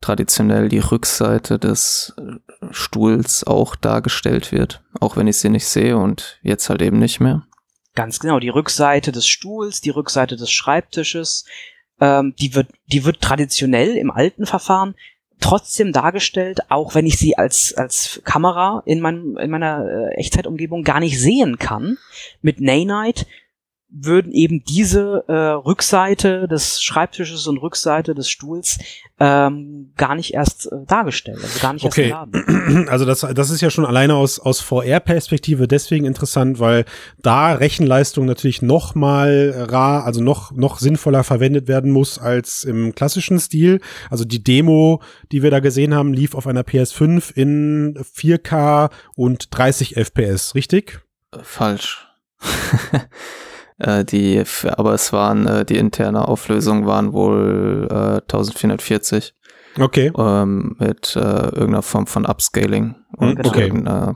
[0.00, 5.96] traditionell die Rückseite des äh, Stuhls auch dargestellt wird, auch wenn ich sie nicht sehe
[5.96, 7.46] und jetzt halt eben nicht mehr?
[7.94, 11.44] Ganz genau, die Rückseite des Stuhls, die Rückseite des Schreibtisches,
[12.00, 14.94] ähm, die wird, die wird traditionell im alten Verfahren
[15.40, 20.84] trotzdem dargestellt, auch wenn ich sie als, als Kamera in, meinem, in meiner äh, Echtzeitumgebung
[20.84, 21.98] gar nicht sehen kann.
[22.42, 23.26] Mit Naynite
[23.92, 28.78] würden eben diese äh, Rückseite des Schreibtisches und Rückseite des Stuhls
[29.18, 32.10] ähm, gar nicht erst äh, dargestellt, also gar nicht okay.
[32.10, 32.86] erst geladen.
[32.90, 36.84] Also das, das ist ja schon alleine aus, aus VR-Perspektive deswegen interessant, weil
[37.18, 42.94] da Rechenleistung natürlich noch mal rar, also noch, noch sinnvoller verwendet werden muss als im
[42.94, 43.80] klassischen Stil.
[44.08, 49.48] Also die Demo, die wir da gesehen haben, lief auf einer PS5 in 4K und
[49.50, 51.00] 30 FPS, richtig?
[51.42, 52.06] Falsch.
[53.80, 54.42] Äh, die,
[54.76, 59.34] aber es waren, äh, die interne Auflösung waren wohl äh, 1440.
[59.78, 60.12] Okay.
[60.16, 62.96] Ähm, mit äh, irgendeiner Form von Upscaling.
[63.16, 63.72] Und okay.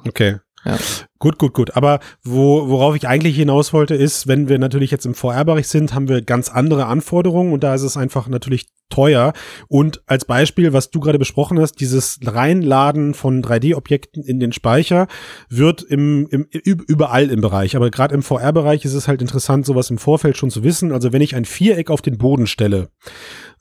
[0.06, 0.36] okay.
[0.64, 0.76] Ja.
[1.24, 1.74] Gut, gut, gut.
[1.74, 5.94] Aber wo, worauf ich eigentlich hinaus wollte, ist, wenn wir natürlich jetzt im VR-Bereich sind,
[5.94, 9.32] haben wir ganz andere Anforderungen und da ist es einfach natürlich teuer.
[9.68, 15.08] Und als Beispiel, was du gerade besprochen hast, dieses Reinladen von 3D-Objekten in den Speicher
[15.48, 17.74] wird im, im, überall im Bereich.
[17.74, 20.92] Aber gerade im VR-Bereich ist es halt interessant, sowas im Vorfeld schon zu wissen.
[20.92, 22.90] Also wenn ich ein Viereck auf den Boden stelle,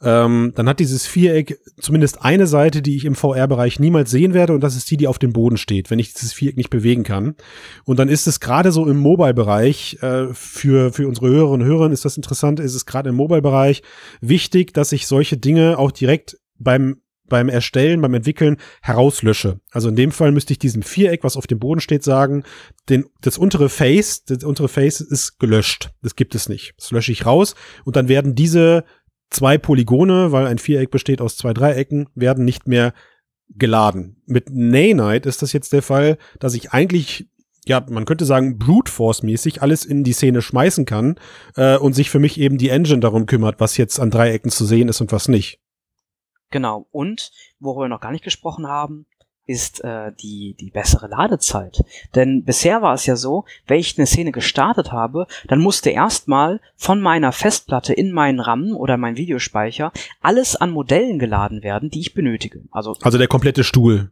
[0.02, 4.54] ähm, dann hat dieses Viereck zumindest eine Seite, die ich im VR-Bereich niemals sehen werde,
[4.54, 7.04] und das ist die, die auf dem Boden steht, wenn ich dieses Viereck nicht bewegen
[7.04, 7.36] kann.
[7.86, 11.92] Und dann ist es gerade so im Mobile-Bereich, äh, für, für unsere Hörerinnen und Hörer
[11.92, 13.84] ist das interessant, ist es gerade im Mobile-Bereich
[14.22, 16.98] wichtig, dass ich solche Dinge auch direkt beim
[17.34, 19.60] beim Erstellen, beim Entwickeln herauslösche.
[19.72, 22.44] Also in dem Fall müsste ich diesem Viereck, was auf dem Boden steht, sagen,
[22.90, 25.92] den, das untere Face, das untere Face ist gelöscht.
[26.02, 26.74] Das gibt es nicht.
[26.78, 28.84] Das lösche ich raus und dann werden diese
[29.30, 32.94] zwei Polygone, weil ein Viereck besteht aus zwei Dreiecken, werden nicht mehr
[33.50, 34.22] geladen.
[34.26, 37.28] Mit Naynite ist das jetzt der Fall, dass ich eigentlich
[37.66, 41.16] ja, man könnte sagen, Brute Force-mäßig alles in die Szene schmeißen kann
[41.56, 44.66] äh, und sich für mich eben die Engine darum kümmert, was jetzt an Dreiecken zu
[44.66, 45.60] sehen ist und was nicht.
[46.50, 46.88] Genau.
[46.92, 49.08] Und worüber wir noch gar nicht gesprochen haben,
[49.46, 51.84] ist äh, die, die bessere Ladezeit.
[52.16, 56.62] Denn bisher war es ja so, wenn ich eine Szene gestartet habe, dann musste erstmal
[56.76, 62.00] von meiner Festplatte in meinen RAM oder meinen Videospeicher alles an Modellen geladen werden, die
[62.00, 62.62] ich benötige.
[62.72, 64.12] Also, also der komplette Stuhl.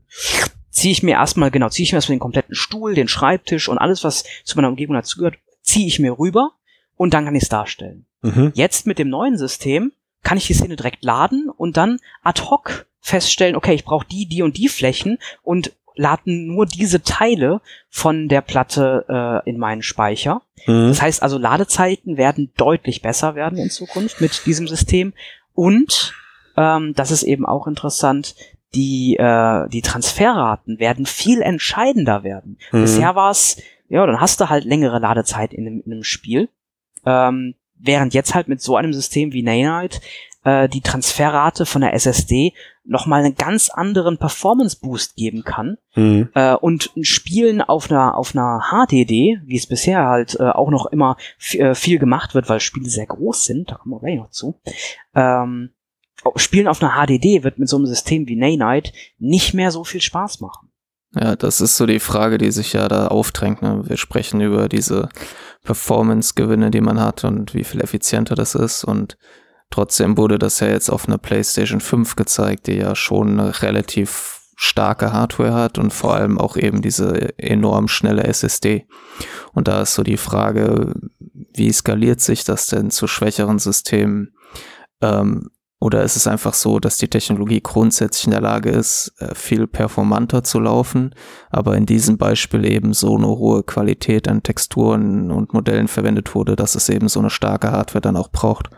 [0.71, 3.77] Ziehe ich mir erstmal, genau, ziehe ich mir erstmal den kompletten Stuhl, den Schreibtisch und
[3.77, 6.51] alles, was zu meiner Umgebung dazugehört, ziehe ich mir rüber
[6.95, 8.05] und dann kann ich es darstellen.
[8.21, 8.51] Mhm.
[8.55, 9.91] Jetzt mit dem neuen System
[10.23, 14.27] kann ich die Szene direkt laden und dann ad hoc feststellen, okay, ich brauche die,
[14.27, 19.05] die und die Flächen und laden nur diese Teile von der Platte
[19.45, 20.41] äh, in meinen Speicher.
[20.65, 20.89] Mhm.
[20.89, 25.13] Das heißt also, Ladezeiten werden deutlich besser werden in Zukunft mit diesem System.
[25.53, 26.13] Und
[26.55, 28.36] ähm, das ist eben auch interessant,
[28.73, 32.57] die, äh, die Transferraten werden viel entscheidender werden.
[32.71, 32.81] Mhm.
[32.81, 36.49] Bisher war es, ja, dann hast du halt längere Ladezeit in einem, in einem Spiel.
[37.05, 39.99] Ähm, während jetzt halt mit so einem System wie Nanite
[40.43, 42.53] äh, die Transferrate von der SSD
[42.84, 46.29] nochmal einen ganz anderen Performance Boost geben kann mhm.
[46.34, 50.88] äh, und Spielen auf einer auf einer HDD, wie es bisher halt äh, auch noch
[50.88, 51.17] immer
[51.53, 54.60] äh, viel gemacht wird, weil Spiele sehr groß sind, da kommen wir gleich noch zu.
[55.15, 55.71] Ähm,
[56.36, 60.01] Spielen auf einer HDD wird mit so einem System wie Nanite nicht mehr so viel
[60.01, 60.71] Spaß machen.
[61.13, 63.62] Ja, das ist so die Frage, die sich ja da aufdrängt.
[63.62, 63.84] Ne?
[63.86, 65.10] Wir sprechen über diese
[65.63, 68.84] Performance-Gewinne, die man hat und wie viel effizienter das ist.
[68.86, 69.17] Und
[69.69, 74.41] trotzdem wurde das ja jetzt auf einer PlayStation 5 gezeigt, die ja schon eine relativ
[74.55, 78.86] starke Hardware hat und vor allem auch eben diese enorm schnelle SSD.
[79.53, 84.36] Und da ist so die Frage, wie skaliert sich das denn zu schwächeren Systemen?
[85.01, 85.49] Ähm,
[85.81, 89.65] oder ist es einfach so, dass die Technologie grundsätzlich in der Lage ist, äh, viel
[89.65, 91.15] performanter zu laufen,
[91.49, 96.55] aber in diesem Beispiel eben so eine hohe Qualität an Texturen und Modellen verwendet wurde,
[96.55, 98.69] dass es eben so eine starke Hardware dann auch braucht?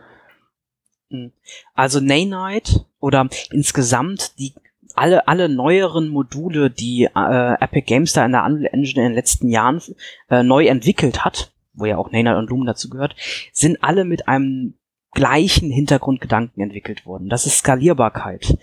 [1.09, 1.33] Hm.
[1.73, 4.53] Also Nanite oder insgesamt die
[4.95, 9.15] alle, alle neueren Module, die äh, Epic Games da in der Unreal Engine in den
[9.15, 9.81] letzten Jahren
[10.29, 13.15] äh, neu entwickelt hat, wo ja auch Nanite und Lumen dazu gehört,
[13.51, 14.75] sind alle mit einem
[15.13, 17.30] gleichen Hintergrundgedanken entwickelt wurden.
[17.30, 18.58] Das ist Skalierbarkeit.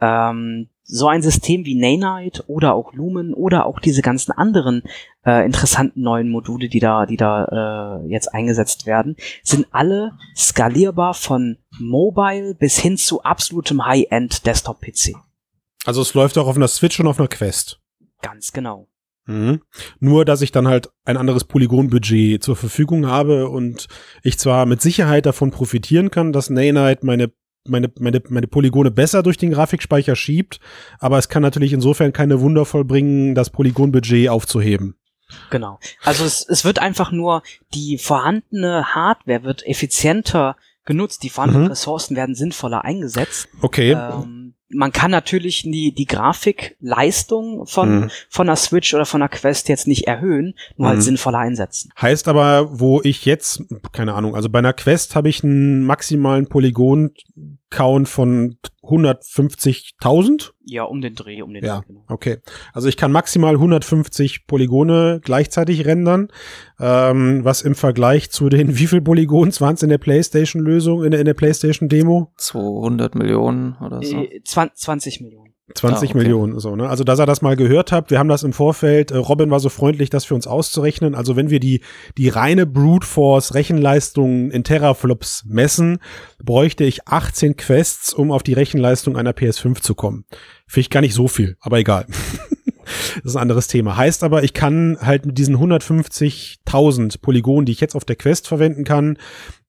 [0.00, 4.82] Ähm, so ein System wie Nanite oder auch Lumen oder auch diese ganzen anderen
[5.24, 11.14] äh, interessanten neuen Module, die da, die da äh, jetzt eingesetzt werden, sind alle skalierbar
[11.14, 15.14] von Mobile bis hin zu absolutem High-End Desktop-PC.
[15.86, 17.80] Also es läuft auch auf einer Switch und auf einer Quest.
[18.20, 18.88] Ganz genau.
[19.26, 19.60] Mhm.
[20.00, 23.86] Nur, dass ich dann halt ein anderes Polygonbudget zur Verfügung habe und
[24.22, 27.32] ich zwar mit Sicherheit davon profitieren kann, dass Nanite meine
[27.66, 30.60] meine, meine, meine Polygone besser durch den Grafikspeicher schiebt,
[30.98, 34.96] aber es kann natürlich insofern keine Wunder vollbringen, das Polygonbudget aufzuheben.
[35.50, 35.78] Genau.
[36.02, 41.70] Also es, es wird einfach nur die vorhandene Hardware wird effizienter genutzt, die vorhandenen mhm.
[41.70, 43.48] Ressourcen werden sinnvoller eingesetzt.
[43.62, 43.92] Okay.
[43.92, 48.10] Ähm, man kann natürlich die, die Grafikleistung von, mhm.
[48.28, 50.98] von einer Switch oder von einer Quest jetzt nicht erhöhen, nur halt mhm.
[50.98, 51.90] halt sinnvoller einsetzen.
[52.00, 56.46] Heißt aber, wo ich jetzt, keine Ahnung, also bei einer Quest habe ich einen maximalen
[57.74, 60.52] Polygon-Count von 150.000?
[60.64, 61.86] Ja, um den Dreh, um den ja, Dreh.
[61.86, 62.04] Genau.
[62.08, 62.38] Okay.
[62.72, 66.28] Also ich kann maximal 150 Polygone gleichzeitig rendern,
[66.80, 71.10] ähm, was im Vergleich zu den, wie viel Polygons waren es in der PlayStation-Lösung, in
[71.10, 72.32] der, in der PlayStation-Demo?
[72.36, 74.16] 200 Millionen oder so.
[74.16, 75.53] Äh, 20 Millionen.
[75.72, 76.18] 20 ah, okay.
[76.18, 76.88] Millionen, so, ne?
[76.90, 79.60] Also, dass er das mal gehört hat, wir haben das im Vorfeld, äh, Robin war
[79.60, 81.14] so freundlich, das für uns auszurechnen.
[81.14, 81.80] Also, wenn wir die,
[82.18, 86.00] die reine Brute Force Rechenleistung in Teraflops messen,
[86.42, 90.26] bräuchte ich 18 Quests, um auf die Rechenleistung einer PS5 zu kommen.
[90.66, 92.06] Finde ich gar nicht so viel, aber egal.
[93.16, 93.96] das ist ein anderes Thema.
[93.96, 98.48] Heißt aber, ich kann halt mit diesen 150.000 Polygonen, die ich jetzt auf der Quest
[98.48, 99.18] verwenden kann,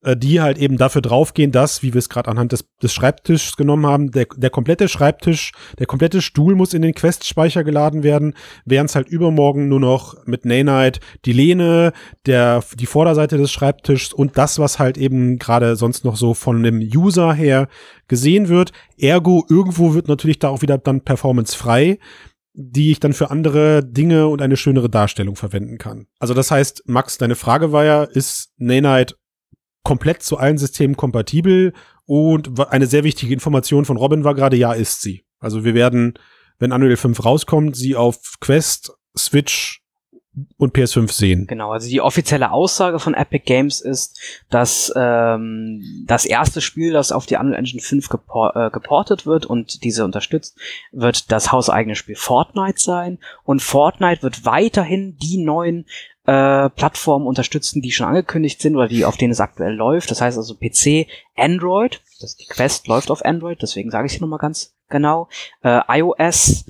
[0.05, 3.57] äh, die halt eben dafür draufgehen, dass, wie wir es gerade anhand des, des Schreibtischs
[3.57, 8.35] genommen haben, der, der komplette Schreibtisch, der komplette Stuhl muss in den Quest-Speicher geladen werden,
[8.65, 11.91] während es halt übermorgen nur noch mit Nanite die Lehne,
[12.27, 16.61] der, die Vorderseite des Schreibtischs und das, was halt eben gerade sonst noch so von
[16.61, 17.67] dem User her
[18.07, 18.71] gesehen wird.
[18.99, 21.97] Ergo, irgendwo wird natürlich da auch wieder dann Performance frei
[22.57, 26.07] die ich dann für andere Dinge und eine schönere Darstellung verwenden kann.
[26.19, 29.15] Also das heißt, Max, deine Frage war ja, ist Nanite
[29.85, 31.71] komplett zu allen Systemen kompatibel.
[32.05, 35.23] Und eine sehr wichtige Information von Robin war gerade, ja, ist sie.
[35.39, 36.15] Also wir werden,
[36.59, 39.81] wenn Unreal 5 rauskommt, sie auf Quest, Switch
[40.57, 41.47] und PS5 sehen.
[41.47, 47.11] Genau, also die offizielle Aussage von Epic Games ist, dass ähm, das erste Spiel, das
[47.11, 50.57] auf die Unreal Engine 5 gepor äh, geportet wird und diese unterstützt,
[50.91, 53.19] wird das hauseigene Spiel Fortnite sein.
[53.43, 55.85] Und Fortnite wird weiterhin die neuen
[56.25, 60.11] äh, Plattformen unterstützen, die schon angekündigt sind oder die auf denen es aktuell läuft.
[60.11, 64.21] Das heißt also PC, Android, das die Quest läuft auf Android, deswegen sage ich hier
[64.21, 65.27] nochmal ganz genau.
[65.63, 66.65] Äh, iOS,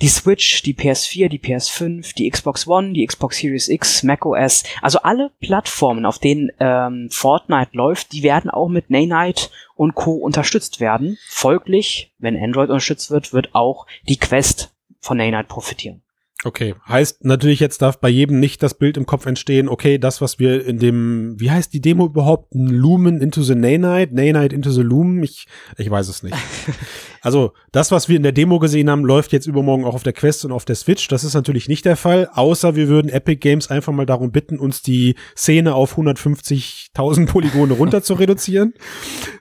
[0.00, 5.00] die Switch, die PS4, die PS5, die Xbox One, die Xbox Series X, macOS, also
[5.00, 10.12] alle Plattformen, auf denen ähm, Fortnite läuft, die werden auch mit Nanite und Co.
[10.12, 11.18] unterstützt werden.
[11.26, 16.02] Folglich, wenn Android unterstützt wird, wird auch die Quest von Nanite profitieren.
[16.46, 20.20] Okay, heißt natürlich jetzt darf bei jedem nicht das Bild im Kopf entstehen, okay, das,
[20.20, 22.54] was wir in dem, wie heißt die Demo überhaupt?
[22.54, 25.24] Lumen into the Nanite, Nanite into the Lumen?
[25.24, 26.36] Ich, ich weiß es nicht.
[27.26, 30.12] also, das, was wir in der Demo gesehen haben, läuft jetzt übermorgen auch auf der
[30.12, 31.08] Quest und auf der Switch.
[31.08, 34.60] Das ist natürlich nicht der Fall, außer wir würden Epic Games einfach mal darum bitten,
[34.60, 38.74] uns die Szene auf 150.000 Polygone runter zu reduzieren.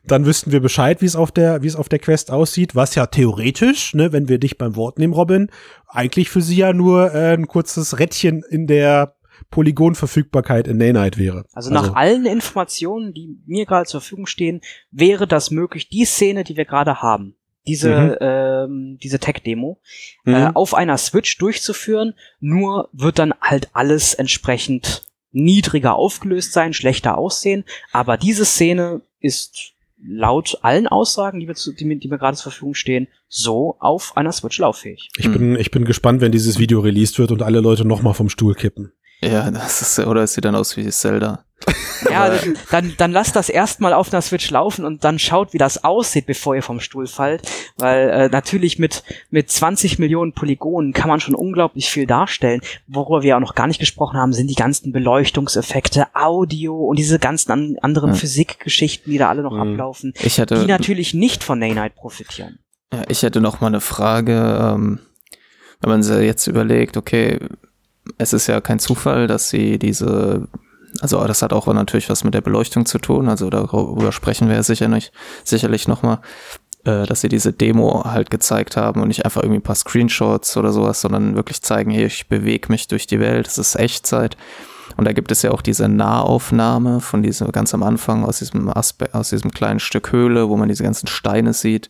[0.03, 2.95] Dann wüssten wir Bescheid, wie es auf der, wie es auf der Quest aussieht, was
[2.95, 5.51] ja theoretisch, ne, wenn wir dich beim Wort nehmen, Robin,
[5.87, 9.15] eigentlich für sie ja nur äh, ein kurzes Rädchen in der
[9.51, 11.45] Polygonverfügbarkeit in Nanite wäre.
[11.53, 11.93] Also nach also.
[11.93, 16.65] allen Informationen, die mir gerade zur Verfügung stehen, wäre das möglich, die Szene, die wir
[16.65, 17.35] gerade haben,
[17.67, 18.17] diese, mhm.
[18.21, 19.79] ähm, diese Tech-Demo,
[20.25, 20.35] äh, mhm.
[20.35, 27.17] äh, auf einer Switch durchzuführen, nur wird dann halt alles entsprechend niedriger aufgelöst sein, schlechter
[27.17, 29.73] aussehen, aber diese Szene ist
[30.07, 33.75] laut allen Aussagen, die mir, zu, die mir, die mir gerade zur Verfügung stehen, so
[33.79, 35.09] auf einer Switch lauffähig.
[35.17, 38.29] Ich bin, ich bin gespannt, wenn dieses Video released wird und alle Leute nochmal vom
[38.29, 38.91] Stuhl kippen.
[39.25, 41.43] Ja, das ist, oder es sieht dann aus wie Zelda.
[42.11, 42.31] Ja,
[42.69, 46.27] dann, dann lasst das erstmal auf einer Switch laufen und dann schaut, wie das aussieht,
[46.27, 47.41] bevor ihr vom Stuhl fallt.
[47.77, 52.61] Weil äh, natürlich mit, mit 20 Millionen Polygonen kann man schon unglaublich viel darstellen.
[52.87, 57.17] Worüber wir auch noch gar nicht gesprochen haben, sind die ganzen Beleuchtungseffekte, Audio und diese
[57.17, 58.15] ganzen an, anderen ja.
[58.15, 59.61] Physikgeschichten, die da alle noch mhm.
[59.61, 62.59] ablaufen, ich hätte, die natürlich nicht von Nanite profitieren.
[62.93, 64.99] Ja, ich hätte noch mal eine Frage, ähm,
[65.81, 67.39] wenn man sich jetzt überlegt, okay,
[68.17, 70.47] es ist ja kein Zufall, dass sie diese,
[71.01, 74.55] also das hat auch natürlich was mit der Beleuchtung zu tun, also darüber sprechen wir
[74.55, 75.11] ja sicher nicht,
[75.43, 76.19] sicherlich nochmal,
[76.85, 80.55] äh, dass sie diese Demo halt gezeigt haben und nicht einfach irgendwie ein paar Screenshots
[80.57, 84.37] oder sowas, sondern wirklich zeigen, hey, ich bewege mich durch die Welt, es ist Echtzeit.
[84.97, 88.69] Und da gibt es ja auch diese Nahaufnahme von diesem ganz am Anfang aus diesem
[88.69, 91.89] Aspe aus diesem kleinen Stück Höhle, wo man diese ganzen Steine sieht.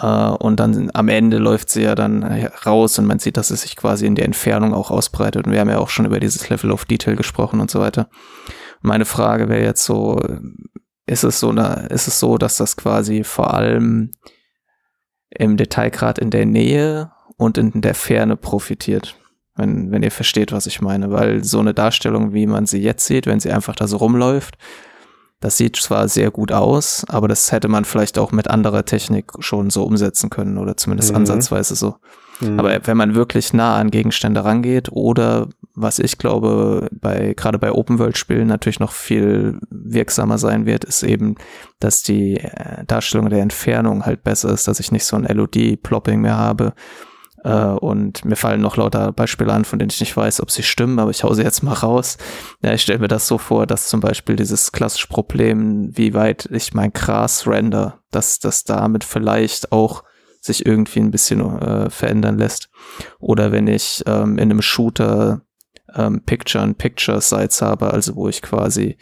[0.00, 2.22] Uh, und dann am Ende läuft sie ja dann
[2.64, 5.44] raus und man sieht, dass es sich quasi in der Entfernung auch ausbreitet.
[5.44, 8.08] Und wir haben ja auch schon über dieses Level of Detail gesprochen und so weiter.
[8.80, 10.20] Meine Frage wäre jetzt so,
[11.06, 14.12] ist es so, ist es so, dass das quasi vor allem
[15.30, 19.16] im Detailgrad in der Nähe und in der Ferne profitiert?
[19.56, 21.10] Wenn, wenn ihr versteht, was ich meine.
[21.10, 24.58] Weil so eine Darstellung, wie man sie jetzt sieht, wenn sie einfach da so rumläuft,
[25.40, 29.32] das sieht zwar sehr gut aus, aber das hätte man vielleicht auch mit anderer Technik
[29.38, 31.18] schon so umsetzen können oder zumindest mhm.
[31.18, 31.96] ansatzweise so.
[32.40, 32.58] Mhm.
[32.58, 37.72] Aber wenn man wirklich nah an Gegenstände rangeht oder was ich glaube, bei, gerade bei
[37.72, 41.36] Open-World-Spielen natürlich noch viel wirksamer sein wird, ist eben,
[41.78, 46.20] dass die äh, Darstellung der Entfernung halt besser ist, dass ich nicht so ein LOD-Plopping
[46.20, 46.74] mehr habe,
[47.52, 50.98] und mir fallen noch lauter Beispiele an, von denen ich nicht weiß, ob sie stimmen,
[50.98, 52.18] aber ich hau sie jetzt mal raus.
[52.62, 56.48] Ja, ich stelle mir das so vor, dass zum Beispiel dieses klassische Problem, wie weit
[56.52, 60.04] ich mein Gras render, dass das damit vielleicht auch
[60.40, 62.70] sich irgendwie ein bisschen äh, verändern lässt.
[63.18, 65.42] Oder wenn ich ähm, in einem Shooter
[65.94, 68.96] ähm, Picture-in-Picture-Sites habe, also wo ich quasi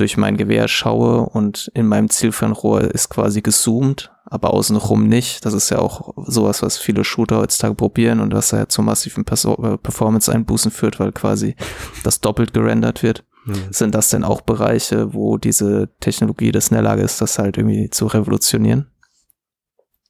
[0.00, 5.44] durch mein Gewehr schaue und in meinem Zielfernrohr ist quasi gezoomt, aber außenrum nicht.
[5.44, 9.24] Das ist ja auch sowas, was viele Shooter heutzutage probieren und was ja zu massiven
[9.26, 11.54] äh, Performance-Einbußen führt, weil quasi
[12.02, 13.24] das doppelt gerendert wird.
[13.44, 13.54] Mhm.
[13.70, 17.58] Sind das denn auch Bereiche, wo diese Technologie das in der Lage ist, das halt
[17.58, 18.86] irgendwie zu revolutionieren?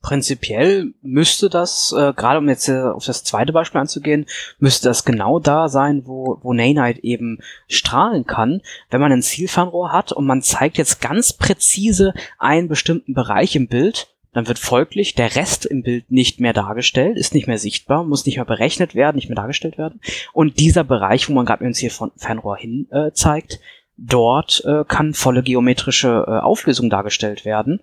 [0.03, 4.25] Prinzipiell müsste das, äh, gerade um jetzt äh, auf das zweite Beispiel anzugehen,
[4.59, 7.39] müsste das genau da sein, wo, wo Nanite eben
[7.69, 13.13] strahlen kann, wenn man ein Zielfernrohr hat und man zeigt jetzt ganz präzise einen bestimmten
[13.13, 17.47] Bereich im Bild, dann wird folglich der Rest im Bild nicht mehr dargestellt, ist nicht
[17.47, 20.01] mehr sichtbar, muss nicht mehr berechnet werden, nicht mehr dargestellt werden.
[20.33, 23.61] Und dieser Bereich, wo man gerade mit dem Zielfernrohr hin äh, zeigt,
[23.99, 27.81] dort äh, kann volle geometrische äh, Auflösung dargestellt werden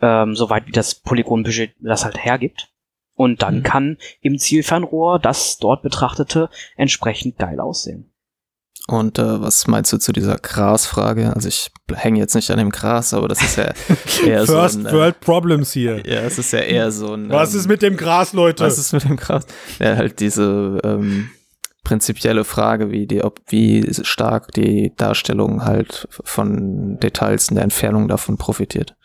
[0.00, 2.68] ähm, soweit wie das Polygonbudget das halt hergibt.
[3.14, 3.62] Und dann mhm.
[3.62, 8.12] kann im Zielfernrohr das dort betrachtete entsprechend geil aussehen.
[8.88, 11.32] Und äh, was meinst du zu dieser Grasfrage?
[11.34, 13.72] Also ich hänge jetzt nicht an dem Gras, aber das ist ja
[14.24, 16.06] eher First so ein, äh, World Problems hier.
[16.06, 17.28] Ja, es ist ja eher so ein.
[17.30, 18.64] Was ähm, ist mit dem Gras, Leute?
[18.64, 19.44] Was ist mit dem Gras?
[19.80, 21.30] Ja, halt diese ähm,
[21.82, 28.06] prinzipielle Frage, wie die, ob wie stark die Darstellung halt von Details in der Entfernung
[28.06, 28.96] davon profitiert.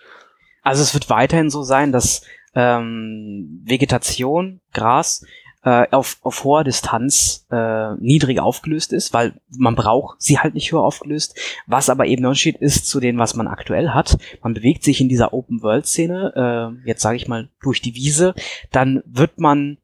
[0.62, 2.24] Also es wird weiterhin so sein, dass
[2.56, 5.24] ähm, Vegetation, Gras,
[5.64, 10.72] äh, auf, auf hoher Distanz äh, niedrig aufgelöst ist, weil man braucht sie halt nicht
[10.72, 11.38] höher aufgelöst.
[11.68, 14.18] Was aber eben Unterschied ist zu dem, was man aktuell hat.
[14.42, 18.34] Man bewegt sich in dieser Open-World-Szene, äh, jetzt sage ich mal durch die Wiese,
[18.72, 19.78] dann wird man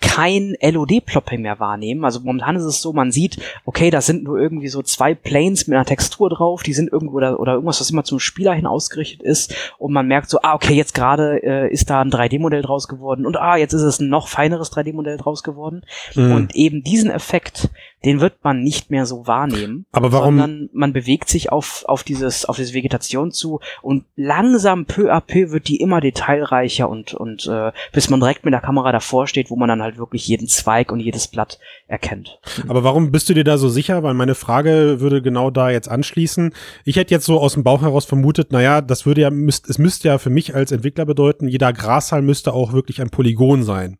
[0.00, 2.04] kein LOD-Plopping mehr wahrnehmen.
[2.04, 5.66] Also momentan ist es so, man sieht, okay, da sind nur irgendwie so zwei Planes
[5.66, 8.66] mit einer Textur drauf, die sind irgendwo oder, oder irgendwas, was immer zum Spieler hin
[8.66, 12.62] ausgerichtet ist und man merkt so, ah, okay, jetzt gerade äh, ist da ein 3D-Modell
[12.62, 15.82] draus geworden und ah, jetzt ist es ein noch feineres 3D-Modell draus geworden.
[16.14, 16.32] Mhm.
[16.32, 17.68] Und eben diesen Effekt,
[18.04, 19.86] den wird man nicht mehr so wahrnehmen.
[19.92, 20.38] Aber warum?
[20.38, 25.20] Sondern man bewegt sich auf, auf dieses, auf diese Vegetation zu und langsam peu à
[25.20, 29.26] peu wird die immer detailreicher und, und äh, bis man direkt mit der Kamera davor
[29.26, 32.38] steht, wo man dann halt wirklich jeden Zweig und jedes Blatt erkennt.
[32.68, 34.02] Aber warum bist du dir da so sicher?
[34.02, 36.54] Weil meine Frage würde genau da jetzt anschließen.
[36.84, 39.78] Ich hätte jetzt so aus dem Bauch heraus vermutet, naja, das würde ja, müsst, es
[39.78, 43.98] müsste ja für mich als Entwickler bedeuten, jeder Grashalm müsste auch wirklich ein Polygon sein.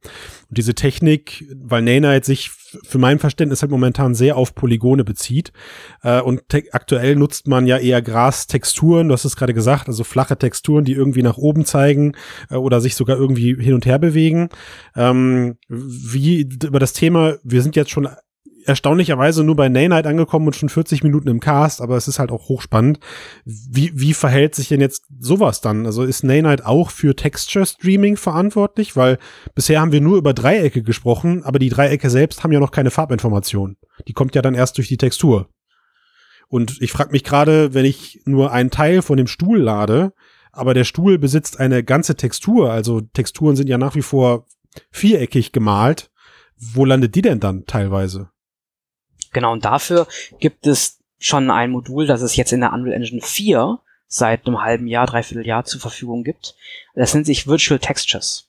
[0.48, 2.51] Und diese Technik, weil Nanite sich
[2.82, 5.52] für mein Verständnis halt momentan sehr auf Polygone bezieht.
[6.02, 6.42] Äh, und
[6.72, 10.92] aktuell nutzt man ja eher Grastexturen, du hast es gerade gesagt, also flache Texturen, die
[10.92, 12.16] irgendwie nach oben zeigen
[12.50, 14.48] äh, oder sich sogar irgendwie hin und her bewegen.
[14.96, 18.08] Ähm, wie über das Thema, wir sind jetzt schon
[18.64, 22.30] erstaunlicherweise nur bei Naynite angekommen und schon 40 Minuten im Cast, aber es ist halt
[22.30, 23.00] auch hochspannend.
[23.44, 25.86] Wie, wie verhält sich denn jetzt sowas dann?
[25.86, 28.96] Also ist Naynite auch für Texture Streaming verantwortlich?
[28.96, 29.18] Weil
[29.54, 32.90] bisher haben wir nur über Dreiecke gesprochen, aber die Dreiecke selbst haben ja noch keine
[32.90, 33.76] Farbinformation.
[34.08, 35.48] Die kommt ja dann erst durch die Textur.
[36.48, 40.12] Und ich frage mich gerade, wenn ich nur einen Teil von dem Stuhl lade,
[40.52, 44.46] aber der Stuhl besitzt eine ganze Textur, also Texturen sind ja nach wie vor
[44.90, 46.11] viereckig gemalt,
[46.56, 48.30] wo landet die denn dann teilweise?
[49.32, 50.06] Genau, und dafür
[50.38, 53.78] gibt es schon ein Modul, das es jetzt in der Unreal Engine 4
[54.08, 56.56] seit einem halben Jahr, dreiviertel Jahr zur Verfügung gibt.
[56.94, 58.48] Das nennt sich Virtual Textures,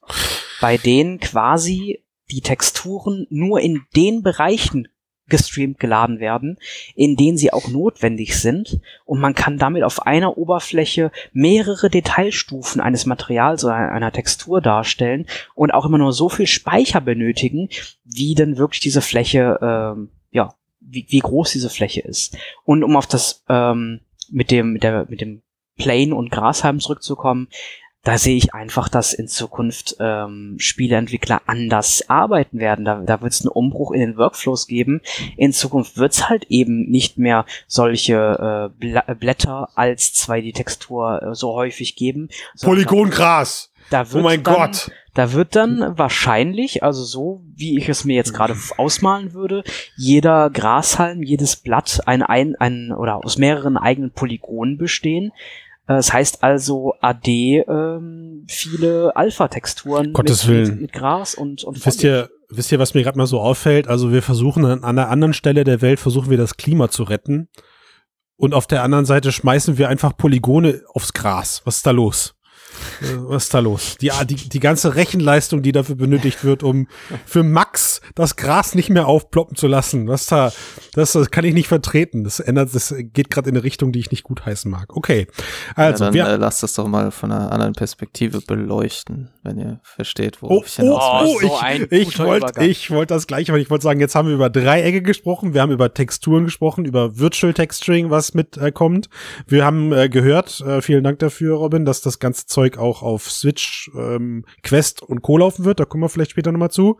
[0.59, 4.87] bei denen quasi die Texturen nur in den Bereichen
[5.27, 6.57] gestreamt geladen werden,
[6.95, 12.81] in denen sie auch notwendig sind und man kann damit auf einer Oberfläche mehrere Detailstufen
[12.81, 17.69] eines Materials oder einer Textur darstellen und auch immer nur so viel Speicher benötigen,
[18.03, 19.95] wie denn wirklich diese Fläche ja
[20.91, 22.37] wie, wie groß diese Fläche ist.
[22.63, 25.41] Und um auf das ähm, mit dem mit der mit dem
[25.77, 27.47] Plane und Grashalm zurückzukommen,
[28.03, 32.83] da sehe ich einfach, dass in Zukunft ähm, Spieleentwickler anders arbeiten werden.
[32.83, 35.01] Da, da wird es einen Umbruch in den Workflows geben.
[35.37, 41.53] In Zukunft wird es halt eben nicht mehr solche äh, Blätter als 2D-Textur äh, so
[41.53, 42.29] häufig geben.
[42.59, 43.70] Polygongras!
[43.91, 44.91] Da oh wird oh mein dann, Gott!
[45.13, 49.63] Da wird dann wahrscheinlich, also so wie ich es mir jetzt gerade ausmalen würde,
[49.97, 55.33] jeder Grashalm, jedes Blatt ein, ein, ein oder aus mehreren eigenen Polygonen bestehen.
[55.87, 62.03] Äh, das heißt also AD ähm, viele Alpha-Texturen mit, mit, mit, Gras und, und Wisst
[62.05, 63.89] ihr, wisst ihr, was mir gerade mal so auffällt?
[63.89, 67.49] Also wir versuchen an einer anderen Stelle der Welt versuchen wir das Klima zu retten.
[68.37, 71.61] Und auf der anderen Seite schmeißen wir einfach Polygone aufs Gras.
[71.65, 72.33] Was ist da los?
[73.01, 73.97] Äh, was ist da los?
[73.99, 76.87] Die, die, die ganze Rechenleistung, die dafür benötigt wird, um
[77.25, 80.07] für Max das Gras nicht mehr aufploppen zu lassen.
[80.07, 80.51] Was da,
[80.93, 82.23] das, das kann ich nicht vertreten.
[82.23, 84.95] Das ändert, das geht gerade in eine Richtung, die ich nicht gutheißen mag.
[84.95, 85.27] Okay.
[85.75, 89.57] Also, ja, dann wir, äh, lasst das doch mal von einer anderen Perspektive beleuchten, wenn
[89.57, 93.53] ihr versteht, worauf oh, ich hinaus oh, oh, ich, ich wollte ich wollte das gleiche,
[93.53, 96.85] weil ich wollte sagen, jetzt haben wir über Dreiecke gesprochen, wir haben über Texturen gesprochen,
[96.85, 99.07] über Virtual Texturing, was mitkommt.
[99.07, 99.09] Äh,
[99.47, 103.29] wir haben äh, gehört, äh, vielen Dank dafür, Robin, dass das ganze Zeug auch auf
[103.29, 105.37] Switch, ähm, Quest und Co.
[105.37, 105.79] laufen wird.
[105.79, 106.97] Da kommen wir vielleicht später nochmal zu.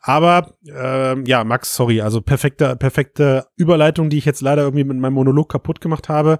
[0.00, 4.98] Aber ähm, ja, Max, sorry, also perfekte, perfekte Überleitung, die ich jetzt leider irgendwie mit
[4.98, 6.38] meinem Monolog kaputt gemacht habe.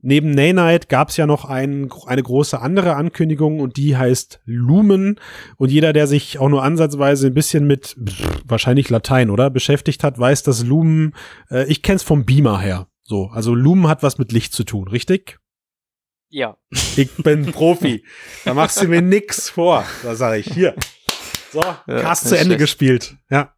[0.00, 5.18] Neben Nanite gab es ja noch ein, eine große andere Ankündigung und die heißt Lumen.
[5.56, 10.04] Und jeder, der sich auch nur ansatzweise ein bisschen mit pff, wahrscheinlich Latein, oder, beschäftigt
[10.04, 11.14] hat, weiß, dass Lumen,
[11.50, 12.86] äh, ich kenn's vom Beamer her.
[13.02, 15.40] So, also Lumen hat was mit Licht zu tun, richtig?
[16.30, 16.58] Ja.
[16.96, 18.04] Ich bin Profi.
[18.44, 19.84] Da machst du mir nix vor.
[20.02, 20.74] Da sage ich hier.
[21.52, 22.60] So, ja, Cast zu Ende schlecht.
[22.60, 23.16] gespielt.
[23.30, 23.54] Ja.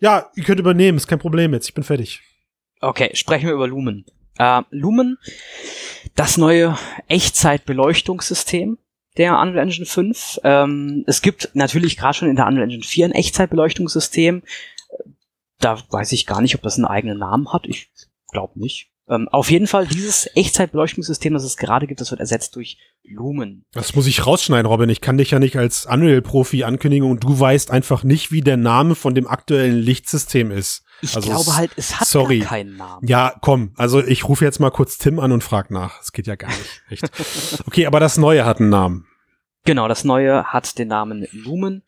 [0.00, 1.68] Ja, ihr könnt übernehmen, ist kein Problem jetzt.
[1.68, 2.20] Ich bin fertig.
[2.80, 4.04] Okay, sprechen wir über Lumen.
[4.38, 5.18] Äh, Lumen,
[6.14, 6.76] das neue
[7.08, 8.78] Echtzeitbeleuchtungssystem
[9.16, 10.40] der Unreal Engine 5.
[10.44, 14.42] Ähm, es gibt natürlich gerade schon in der Unreal Engine 4 ein Echtzeitbeleuchtungssystem.
[15.58, 17.66] Da weiß ich gar nicht, ob das einen eigenen Namen hat.
[17.66, 17.90] Ich
[18.30, 18.90] glaube nicht.
[19.08, 23.64] Ähm, auf jeden Fall, dieses Echtzeitbeleuchtungssystem, das es gerade gibt, das wird ersetzt durch Lumen.
[23.72, 24.88] Das muss ich rausschneiden, Robin.
[24.88, 28.56] Ich kann dich ja nicht als Unreal-Profi ankündigen und du weißt einfach nicht, wie der
[28.56, 30.84] Name von dem aktuellen Lichtsystem ist.
[31.02, 32.40] Ich also glaube halt, es hat sorry.
[32.40, 33.06] keinen Namen.
[33.06, 35.98] Ja, komm, also ich rufe jetzt mal kurz Tim an und frag nach.
[35.98, 36.82] Das geht ja gar nicht.
[36.90, 37.10] Echt.
[37.66, 39.06] Okay, aber das Neue hat einen Namen.
[39.64, 41.82] Genau, das Neue hat den Namen Lumen.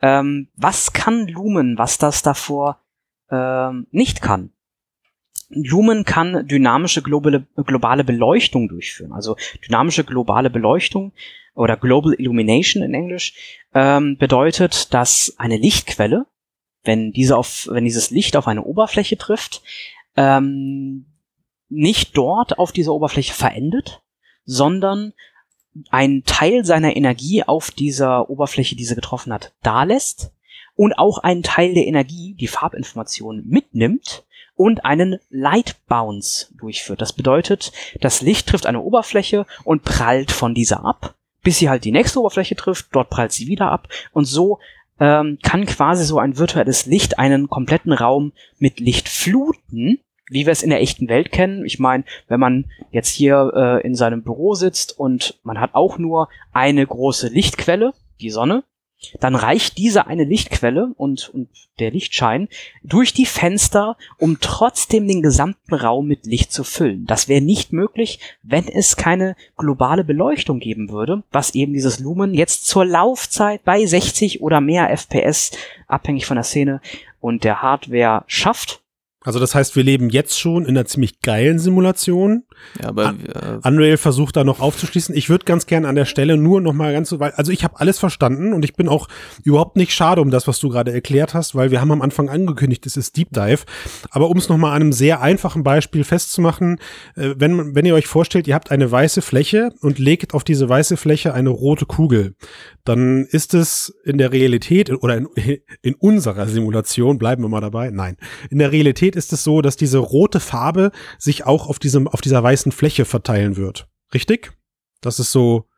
[0.00, 2.80] Ähm, was kann Lumen, was das davor
[3.30, 4.52] ähm, nicht kann?
[5.54, 9.12] Lumen kann dynamische globale, globale Beleuchtung durchführen.
[9.12, 9.36] Also
[9.66, 11.12] dynamische globale Beleuchtung
[11.54, 13.34] oder Global Illumination in Englisch
[13.74, 16.26] ähm, bedeutet, dass eine Lichtquelle,
[16.84, 19.62] wenn diese auf, wenn dieses Licht auf eine Oberfläche trifft,
[20.16, 21.06] ähm,
[21.68, 24.02] nicht dort auf dieser Oberfläche verendet,
[24.44, 25.12] sondern
[25.90, 30.32] einen Teil seiner Energie auf dieser Oberfläche, die sie getroffen hat, dalässt
[30.74, 34.24] und auch einen Teil der Energie, die Farbinformation mitnimmt
[34.56, 37.00] und einen Light Bounce durchführt.
[37.00, 41.84] Das bedeutet, das Licht trifft eine Oberfläche und prallt von dieser ab, bis sie halt
[41.84, 44.58] die nächste Oberfläche trifft, dort prallt sie wieder ab und so
[45.00, 49.98] ähm, kann quasi so ein virtuelles Licht einen kompletten Raum mit Licht fluten,
[50.30, 51.64] wie wir es in der echten Welt kennen.
[51.64, 55.98] Ich meine, wenn man jetzt hier äh, in seinem Büro sitzt und man hat auch
[55.98, 58.62] nur eine große Lichtquelle, die Sonne,
[59.20, 61.48] dann reicht diese eine Lichtquelle und, und
[61.78, 62.48] der Lichtschein
[62.82, 67.06] durch die Fenster, um trotzdem den gesamten Raum mit Licht zu füllen.
[67.06, 72.34] Das wäre nicht möglich, wenn es keine globale Beleuchtung geben würde, was eben dieses Lumen
[72.34, 75.52] jetzt zur Laufzeit bei 60 oder mehr FPS,
[75.88, 76.80] abhängig von der Szene
[77.20, 78.81] und der Hardware schafft.
[79.24, 82.44] Also das heißt, wir leben jetzt schon in einer ziemlich geilen Simulation.
[82.80, 83.14] Ja, aber
[83.64, 85.16] Un Unreal versucht da noch aufzuschließen.
[85.16, 87.64] Ich würde ganz gerne an der Stelle nur noch mal ganz so weit, also ich
[87.64, 89.08] habe alles verstanden und ich bin auch
[89.44, 92.28] überhaupt nicht schade um das, was du gerade erklärt hast, weil wir haben am Anfang
[92.28, 93.64] angekündigt, es ist Deep Dive.
[94.10, 96.78] Aber um es noch mal an einem sehr einfachen Beispiel festzumachen,
[97.16, 100.68] äh, wenn wenn ihr euch vorstellt, ihr habt eine weiße Fläche und legt auf diese
[100.68, 102.34] weiße Fläche eine rote Kugel,
[102.84, 105.28] dann ist es in der Realität oder in,
[105.82, 107.90] in unserer Simulation bleiben wir mal dabei.
[107.90, 108.16] Nein,
[108.50, 112.20] in der Realität ist es so, dass diese rote Farbe sich auch auf diesem auf
[112.20, 113.88] dieser weißen Fläche verteilen wird.
[114.14, 114.52] Richtig?
[115.00, 115.68] Das ist so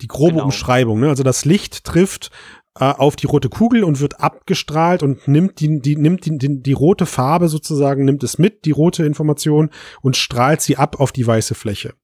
[0.00, 0.44] die grobe Genau.
[0.44, 1.00] Umschreibung.
[1.00, 1.08] Ne?
[1.08, 2.30] Also das Licht trifft
[2.78, 6.62] äh, auf die rote Kugel und wird abgestrahlt und nimmt die, die nimmt die, die,
[6.62, 9.70] die rote Farbe sozusagen, nimmt es mit, die rote Information
[10.02, 11.94] und strahlt sie ab auf die weiße Fläche.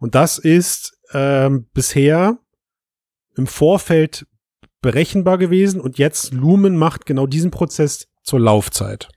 [0.00, 2.38] Und das ist ähm, bisher
[3.36, 4.26] im Vorfeld
[4.80, 9.08] berechenbar gewesen und jetzt Lumen macht genau diesen Prozess zur Laufzeit.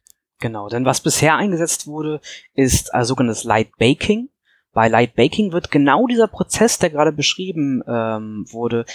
[0.46, 2.22] Genau, denn was bisher eingesetzt wurde,
[2.54, 4.30] ist äh, sogenanntes Light Baking.
[4.74, 8.86] Bei Light Baking wird genau dieser Prozess, der gerade beschrieben ähm, wurde,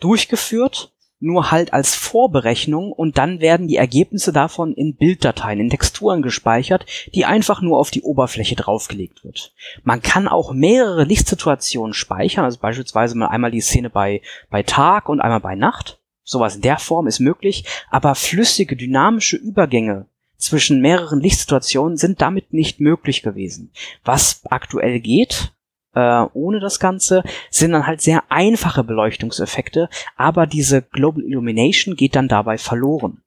[0.00, 6.20] durchgeführt, nur halt als Vorberechnung und dann werden die Ergebnisse davon in Bilddateien, in Texturen
[6.20, 6.84] gespeichert,
[7.14, 9.54] die einfach nur auf die Oberfläche draufgelegt wird.
[9.84, 15.08] Man kann auch mehrere Lichtsituationen speichern, also beispielsweise mal einmal die Szene bei, bei Tag
[15.08, 16.00] und einmal bei Nacht.
[16.22, 20.04] Sowas in der Form ist möglich, aber flüssige, dynamische Übergänge
[20.38, 23.72] zwischen mehreren Lichtsituationen sind damit nicht möglich gewesen.
[24.04, 25.52] Was aktuell geht,
[25.94, 32.14] äh, ohne das Ganze, sind dann halt sehr einfache Beleuchtungseffekte, aber diese Global Illumination geht
[32.14, 33.22] dann dabei verloren.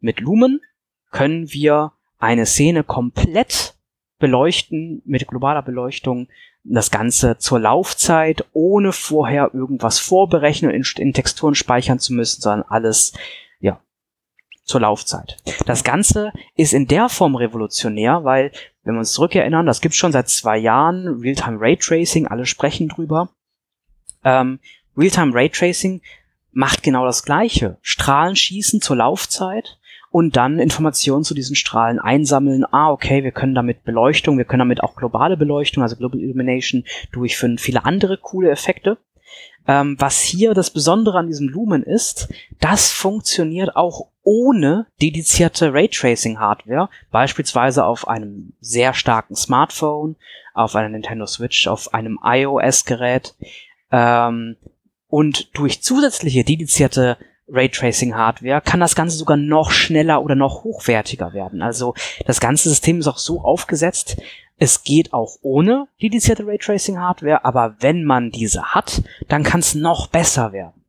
[0.00, 0.60] Mit Lumen
[1.10, 3.76] können wir eine Szene komplett
[4.18, 6.28] beleuchten mit globaler Beleuchtung,
[6.62, 12.42] das Ganze zur Laufzeit, ohne vorher irgendwas vorberechnen und in, in Texturen speichern zu müssen,
[12.42, 13.14] sondern alles,
[14.70, 15.36] zur Laufzeit.
[15.66, 18.52] Das Ganze ist in der Form revolutionär, weil,
[18.84, 23.28] wenn wir uns zurückerinnern, das gibt's schon seit zwei Jahren, Realtime Raytracing, alle sprechen drüber.
[24.24, 24.60] Ähm,
[24.96, 26.00] Realtime Raytracing
[26.52, 27.78] macht genau das Gleiche.
[27.82, 29.78] Strahlen schießen zur Laufzeit
[30.10, 32.64] und dann Informationen zu diesen Strahlen einsammeln.
[32.70, 36.84] Ah, okay, wir können damit Beleuchtung, wir können damit auch globale Beleuchtung, also Global Illumination
[37.12, 38.98] durchführen, viele andere coole Effekte.
[39.70, 42.26] Ähm, was hier das Besondere an diesem Lumen ist,
[42.58, 50.16] das funktioniert auch ohne dedizierte Raytracing-Hardware, beispielsweise auf einem sehr starken Smartphone,
[50.54, 53.36] auf einer Nintendo Switch, auf einem iOS-Gerät.
[53.92, 54.56] Ähm,
[55.06, 57.16] und durch zusätzliche dedizierte
[57.46, 61.62] Raytracing-Hardware kann das Ganze sogar noch schneller oder noch hochwertiger werden.
[61.62, 61.94] Also
[62.26, 64.20] das ganze System ist auch so aufgesetzt,
[64.60, 70.06] es geht auch ohne dedizierte Raytracing-Hardware, aber wenn man diese hat, dann kann es noch
[70.06, 70.84] besser werden.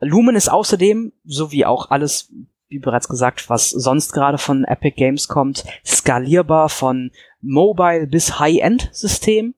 [0.00, 2.30] Lumen ist außerdem, so wie auch alles,
[2.68, 9.54] wie bereits gesagt, was sonst gerade von Epic Games kommt, skalierbar von Mobile bis High-End-System.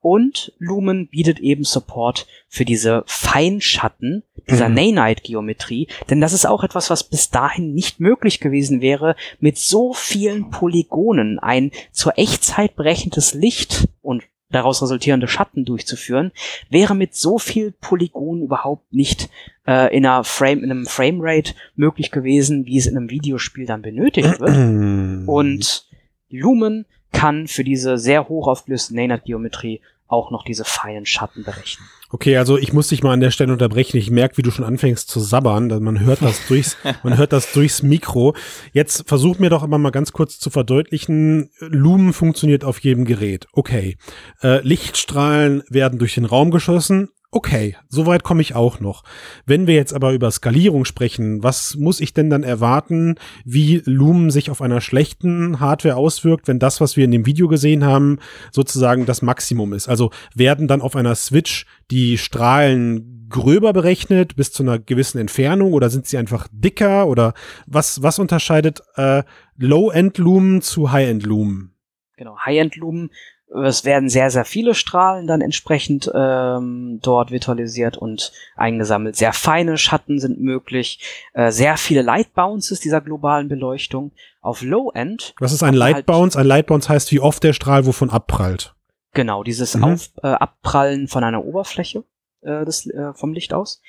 [0.00, 4.74] Und Lumen bietet eben Support für diese Feinschatten dieser Mhm.
[4.76, 9.92] Nanite-Geometrie, denn das ist auch etwas, was bis dahin nicht möglich gewesen wäre, mit so
[9.92, 16.32] vielen Polygonen ein zur Echtzeit berechntes Licht und daraus resultierende Schatten durchzuführen,
[16.70, 19.28] wäre mit so viel Polygonen überhaupt nicht
[19.66, 23.82] äh, in, einer Frame, in einem Framerate möglich gewesen, wie es in einem Videospiel dann
[23.82, 24.56] benötigt wird.
[25.28, 25.86] Und
[26.30, 31.86] Lumen kann für diese sehr hoch aufgelöste Nanite-Geometrie auch noch diese feinen Schatten berechnen.
[32.10, 33.98] Okay, also ich muss dich mal an der Stelle unterbrechen.
[33.98, 35.68] Ich merke, wie du schon anfängst zu sabbern.
[35.68, 38.34] denn Man hört das durchs, man hört das durchs Mikro.
[38.72, 41.50] Jetzt versuch mir doch immer mal ganz kurz zu verdeutlichen.
[41.60, 43.46] Lumen funktioniert auf jedem Gerät.
[43.52, 43.98] Okay.
[44.42, 47.10] Äh, Lichtstrahlen werden durch den Raum geschossen.
[47.30, 49.04] Okay, soweit komme ich auch noch.
[49.44, 54.30] Wenn wir jetzt aber über Skalierung sprechen, was muss ich denn dann erwarten, wie Lumen
[54.30, 58.18] sich auf einer schlechten Hardware auswirkt, wenn das, was wir in dem Video gesehen haben,
[58.50, 59.90] sozusagen das Maximum ist?
[59.90, 65.74] Also werden dann auf einer Switch die Strahlen gröber berechnet bis zu einer gewissen Entfernung
[65.74, 67.34] oder sind sie einfach dicker oder
[67.66, 69.22] was, was unterscheidet äh,
[69.58, 71.74] Low-End-Lumen zu High-End-Lumen?
[72.16, 73.10] Genau, High-End-Lumen
[73.50, 79.16] es werden sehr, sehr viele Strahlen dann entsprechend ähm, dort virtualisiert und eingesammelt.
[79.16, 81.00] Sehr feine Schatten sind möglich,
[81.32, 84.12] äh, sehr viele Light Bounces dieser globalen Beleuchtung.
[84.40, 85.34] Auf Low End.
[85.40, 86.38] Was ist ein Light halt Bounce?
[86.38, 88.74] Ein Light Bounce heißt, wie oft der Strahl wovon abprallt.
[89.12, 89.84] Genau, dieses mhm.
[89.84, 92.04] Auf, äh, Abprallen von einer Oberfläche
[92.42, 93.82] äh, des, äh, vom Licht aus.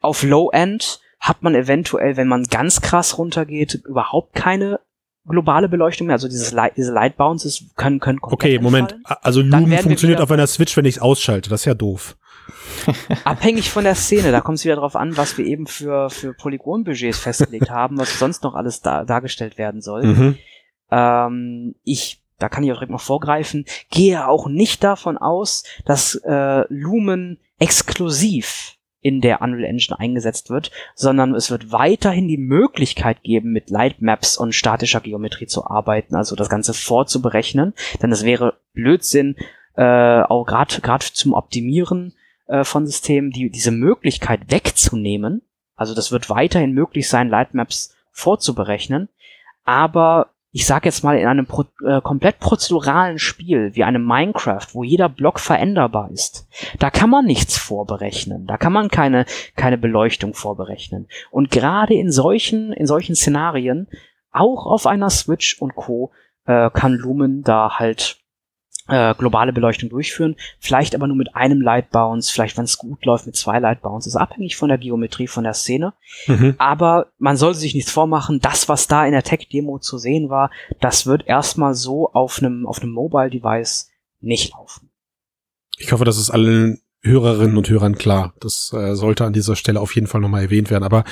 [0.00, 4.80] Auf Low End hat man eventuell, wenn man ganz krass runtergeht, überhaupt keine
[5.26, 9.20] globale Beleuchtung mehr, also dieses Light, diese Light Bounces können, können komplett Okay, Moment, entfallen.
[9.22, 12.16] also Lumen funktioniert auf einer Switch, wenn ich es ausschalte, das ist ja doof.
[13.24, 16.34] Abhängig von der Szene, da kommt es wieder drauf an, was wir eben für, für
[16.34, 20.04] Polygonbudgets festgelegt haben, was sonst noch alles da, dargestellt werden soll.
[20.04, 20.38] Mhm.
[20.90, 26.16] Ähm, ich, da kann ich auch direkt mal vorgreifen, gehe auch nicht davon aus, dass
[26.16, 33.22] äh, Lumen exklusiv in der Unreal Engine eingesetzt wird, sondern es wird weiterhin die Möglichkeit
[33.22, 38.54] geben, mit Lightmaps und statischer Geometrie zu arbeiten, also das Ganze vorzuberechnen, denn es wäre
[38.72, 39.36] Blödsinn,
[39.76, 42.14] äh, auch gerade gerade zum Optimieren
[42.46, 45.42] äh, von Systemen, die diese Möglichkeit wegzunehmen.
[45.74, 49.08] Also das wird weiterhin möglich sein, Lightmaps vorzuberechnen,
[49.64, 54.66] aber ich sag jetzt mal, in einem Pro äh, komplett prozeduralen Spiel wie einem Minecraft,
[54.72, 56.46] wo jeder Block veränderbar ist,
[56.78, 58.46] da kann man nichts vorberechnen.
[58.46, 59.24] Da kann man keine,
[59.56, 61.08] keine Beleuchtung vorberechnen.
[61.30, 63.88] Und gerade in solchen, in solchen Szenarien,
[64.30, 66.12] auch auf einer Switch und Co.,
[66.44, 68.18] äh, kann Lumen da halt
[68.92, 73.04] äh, globale Beleuchtung durchführen, vielleicht aber nur mit einem Light Bounce, vielleicht wenn es gut
[73.04, 75.94] läuft mit zwei Light Bounces, abhängig von der Geometrie von der Szene.
[76.26, 76.54] Mhm.
[76.58, 80.28] Aber man sollte sich nichts vormachen, das was da in der Tech Demo zu sehen
[80.28, 83.90] war, das wird erstmal so auf einem auf einem Mobile Device
[84.20, 84.90] nicht laufen.
[85.78, 88.34] Ich hoffe, das ist allen Hörerinnen und Hörern klar.
[88.38, 90.84] Das äh, sollte an dieser Stelle auf jeden Fall nochmal erwähnt werden.
[90.84, 91.02] Aber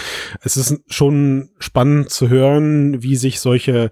[0.43, 3.91] es ist schon spannend zu hören, wie sich solche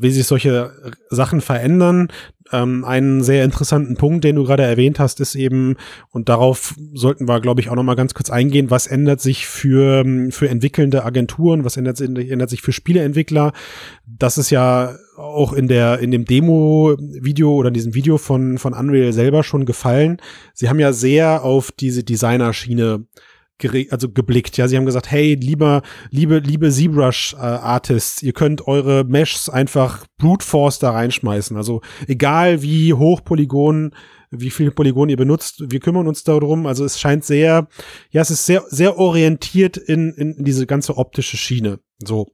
[0.00, 0.72] wie sich solche
[1.10, 2.08] Sachen verändern.
[2.52, 5.76] Ähm, einen sehr interessanten Punkt, den du gerade erwähnt hast, ist eben,
[6.10, 9.46] und darauf sollten wir, glaube ich, auch noch mal ganz kurz eingehen, was ändert sich
[9.46, 13.52] für, für entwickelnde Agenturen, was ändert, ändert sich für Spieleentwickler.
[14.06, 18.74] Das ist ja auch in der, in dem Demo-Video oder in diesem Video von, von
[18.74, 20.18] Unreal selber schon gefallen.
[20.54, 23.06] Sie haben ja sehr auf diese Designerschiene
[23.90, 24.56] also geblickt.
[24.56, 30.06] Ja, sie haben gesagt, hey, lieber, liebe, liebe ZBrush äh, ihr könnt eure Meshs einfach
[30.18, 31.56] brute force da reinschmeißen.
[31.56, 33.94] Also egal wie hoch Polygon,
[34.30, 36.66] wie viele Polygon ihr benutzt, wir kümmern uns darum.
[36.66, 37.68] Also es scheint sehr,
[38.10, 41.80] ja, es ist sehr, sehr orientiert in, in diese ganze optische Schiene.
[41.98, 42.28] So.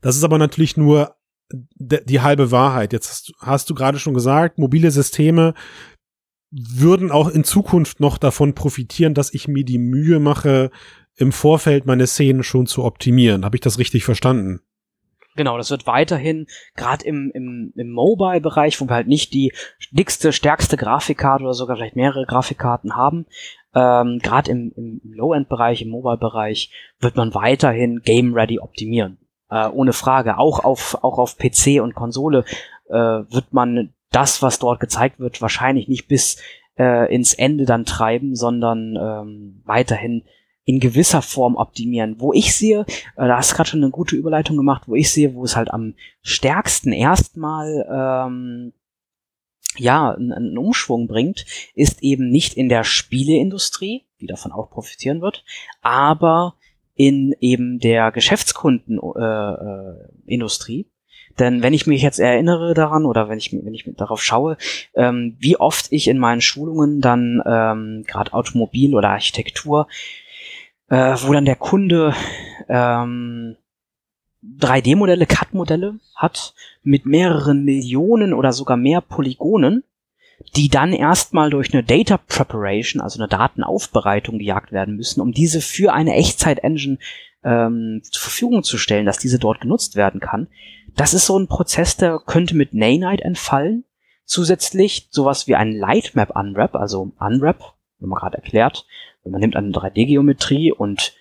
[0.00, 1.16] Das ist aber natürlich nur
[1.78, 2.92] die halbe Wahrheit.
[2.92, 5.54] Jetzt hast, hast du gerade schon gesagt, mobile Systeme
[6.56, 10.70] würden auch in Zukunft noch davon profitieren, dass ich mir die Mühe mache,
[11.16, 13.44] im Vorfeld meine Szenen schon zu optimieren.
[13.44, 14.60] Habe ich das richtig verstanden?
[15.34, 16.46] Genau, das wird weiterhin,
[16.76, 19.52] gerade im, im, im Mobile-Bereich, wo wir halt nicht die
[19.90, 23.26] dickste, stärkste Grafikkarte oder sogar vielleicht mehrere Grafikkarten haben,
[23.74, 29.18] ähm, gerade im, im Low-End-Bereich, im Mobile-Bereich, wird man weiterhin Game-Ready optimieren.
[29.50, 30.38] Äh, ohne Frage.
[30.38, 32.44] Auch auf, auch auf PC und Konsole
[32.88, 36.38] äh, wird man das, was dort gezeigt wird, wahrscheinlich nicht bis
[36.78, 40.24] äh, ins Ende dann treiben, sondern ähm, weiterhin
[40.64, 42.20] in gewisser Form optimieren.
[42.20, 42.86] Wo ich sehe,
[43.16, 45.56] äh, da hast du gerade schon eine gute Überleitung gemacht, wo ich sehe, wo es
[45.56, 48.72] halt am stärksten erstmal ähm,
[49.78, 55.44] ja einen, Umschwung bringt, ist eben nicht in der Spieleindustrie, die davon auch profitieren wird,
[55.82, 56.54] aber
[56.94, 60.80] in eben der Geschäftskundenindustrie.
[60.80, 60.86] Äh, äh,
[61.38, 64.56] denn wenn ich mich jetzt erinnere daran oder wenn ich, wenn ich darauf schaue,
[64.94, 69.88] ähm, wie oft ich in meinen Schulungen dann ähm, gerade Automobil oder Architektur,
[70.88, 72.14] äh, wo dann der Kunde
[72.68, 73.56] ähm,
[74.60, 79.82] 3D-Modelle, CAD-Modelle hat mit mehreren Millionen oder sogar mehr Polygonen,
[80.54, 85.60] die dann erstmal durch eine Data Preparation, also eine Datenaufbereitung gejagt werden müssen, um diese
[85.60, 86.98] für eine Echtzeit-Engine
[87.42, 90.48] ähm, zur Verfügung zu stellen, dass diese dort genutzt werden kann.
[90.96, 93.84] Das ist so ein Prozess, der könnte mit Nanite entfallen.
[94.24, 98.86] Zusätzlich sowas wie ein Lightmap Unwrap, also Unwrap, wie man gerade erklärt.
[99.24, 101.14] Man nimmt eine 3D-Geometrie und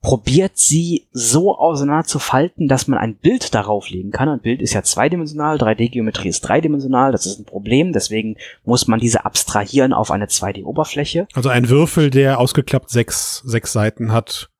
[0.00, 4.28] probiert sie so auseinander zu falten, dass man ein Bild darauf legen kann.
[4.28, 9.00] Ein Bild ist ja zweidimensional, 3D-Geometrie ist dreidimensional, das ist ein Problem, deswegen muss man
[9.00, 11.26] diese abstrahieren auf eine 2D-Oberfläche.
[11.34, 14.50] Also ein Würfel, der ausgeklappt sechs, sechs Seiten hat,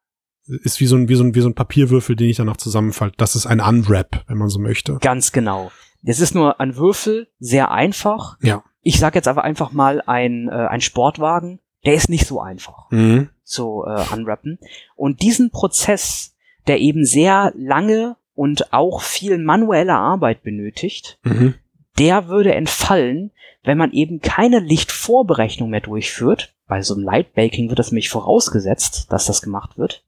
[0.49, 3.16] ist wie so ein, wie so ein, wie so ein Papierwürfel, den ich danach zusammenfalte.
[3.18, 4.99] Das ist ein Unwrap, wenn man so möchte.
[5.01, 5.70] Ganz genau.
[6.05, 8.36] Es ist nur ein Würfel, sehr einfach.
[8.42, 8.62] Ja.
[8.82, 12.90] Ich sage jetzt aber einfach mal ein, äh, ein Sportwagen, der ist nicht so einfach
[12.90, 13.30] Mhm.
[13.42, 14.59] zu äh, unwrappen.
[14.94, 16.34] Und diesen Prozess,
[16.68, 21.55] der eben sehr lange und auch viel manuelle Arbeit benötigt, Mhm.
[21.99, 23.32] der würde entfallen,
[23.64, 26.55] wenn man eben keine Lichtvorberechnung mehr durchführt.
[26.68, 30.02] Bei so einem Lightbaking wird das nämlich vorausgesetzt, dass das gemacht wird,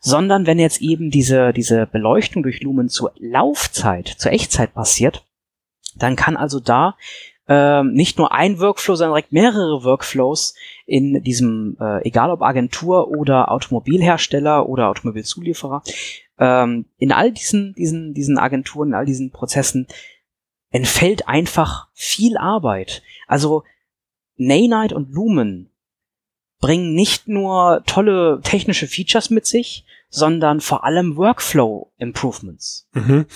[0.00, 5.24] sondern wenn jetzt eben diese, diese Beleuchtung durch Lumen zur Laufzeit, zur Echtzeit passiert,
[5.96, 6.96] dann kann also da
[7.48, 10.54] ähm, nicht nur ein Workflow, sondern direkt mehrere Workflows
[10.86, 15.82] in diesem, äh, egal ob Agentur oder Automobilhersteller oder Automobilzulieferer,
[16.38, 19.86] ähm, in all diesen, diesen, diesen Agenturen, in all diesen Prozessen
[20.70, 23.02] entfällt einfach viel Arbeit.
[23.28, 23.62] Also
[24.36, 25.70] Nanite und Lumen
[26.64, 32.88] bringen nicht nur tolle technische Features mit sich, sondern vor allem Workflow Improvements.
[32.94, 33.26] Mhm.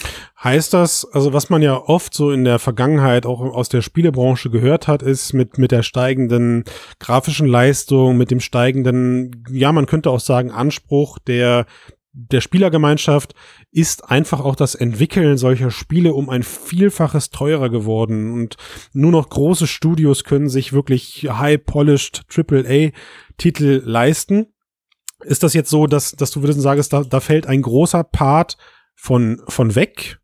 [0.42, 4.48] Heißt das, also was man ja oft so in der Vergangenheit auch aus der Spielebranche
[4.48, 6.64] gehört hat, ist mit, mit der steigenden
[7.00, 11.66] grafischen Leistung, mit dem steigenden, ja, man könnte auch sagen, Anspruch der,
[12.20, 13.34] der Spielergemeinschaft
[13.70, 18.56] ist einfach auch das Entwickeln solcher Spiele um ein Vielfaches teurer geworden und
[18.92, 24.46] nur noch große Studios können sich wirklich high-polished AAA-Titel leisten.
[25.20, 28.56] Ist das jetzt so, dass, dass du würdest sagen, da, da fällt ein großer Part
[28.96, 30.18] von, von weg?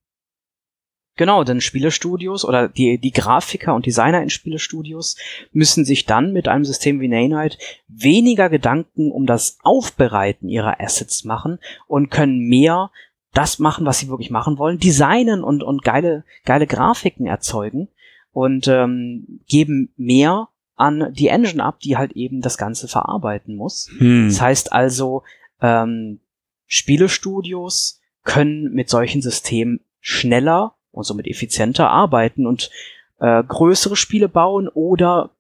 [1.17, 5.17] Genau, denn Spielestudios oder die, die Grafiker und Designer in Spielestudios
[5.53, 7.57] müssen sich dann mit einem System wie Nanite
[7.87, 12.91] weniger Gedanken um das Aufbereiten ihrer Assets machen und können mehr
[13.33, 17.89] das machen, was sie wirklich machen wollen, designen und, und geile, geile Grafiken erzeugen
[18.33, 23.89] und ähm, geben mehr an die Engine ab, die halt eben das Ganze verarbeiten muss.
[23.99, 24.29] Hm.
[24.29, 25.23] Das heißt also,
[25.61, 26.19] ähm,
[26.67, 32.70] Spielestudios können mit solchen Systemen schneller und somit effizienter arbeiten und
[33.20, 35.30] äh, größere Spiele bauen oder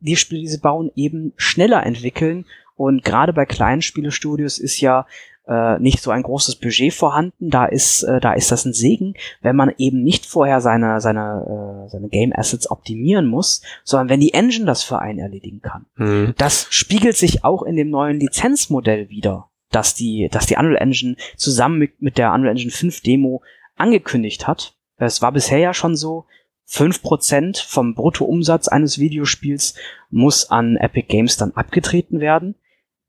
[0.00, 2.44] die Spiele, die sie bauen, eben schneller entwickeln.
[2.76, 5.06] Und gerade bei kleinen Spielestudios ist ja
[5.48, 7.50] äh, nicht so ein großes Budget vorhanden.
[7.50, 11.86] Da ist, äh, da ist das ein Segen, wenn man eben nicht vorher seine, seine,
[11.86, 15.86] äh, seine Game Assets optimieren muss, sondern wenn die Engine das für einen erledigen kann.
[15.96, 16.34] Hm.
[16.36, 21.16] Das spiegelt sich auch in dem neuen Lizenzmodell wieder, dass die, dass die Unreal Engine
[21.36, 23.42] zusammen mit, mit der Unreal Engine 5 Demo
[23.76, 24.74] angekündigt hat.
[24.98, 26.26] Es war bisher ja schon so,
[26.70, 29.74] 5% vom Bruttoumsatz eines Videospiels
[30.10, 32.56] muss an Epic Games dann abgetreten werden.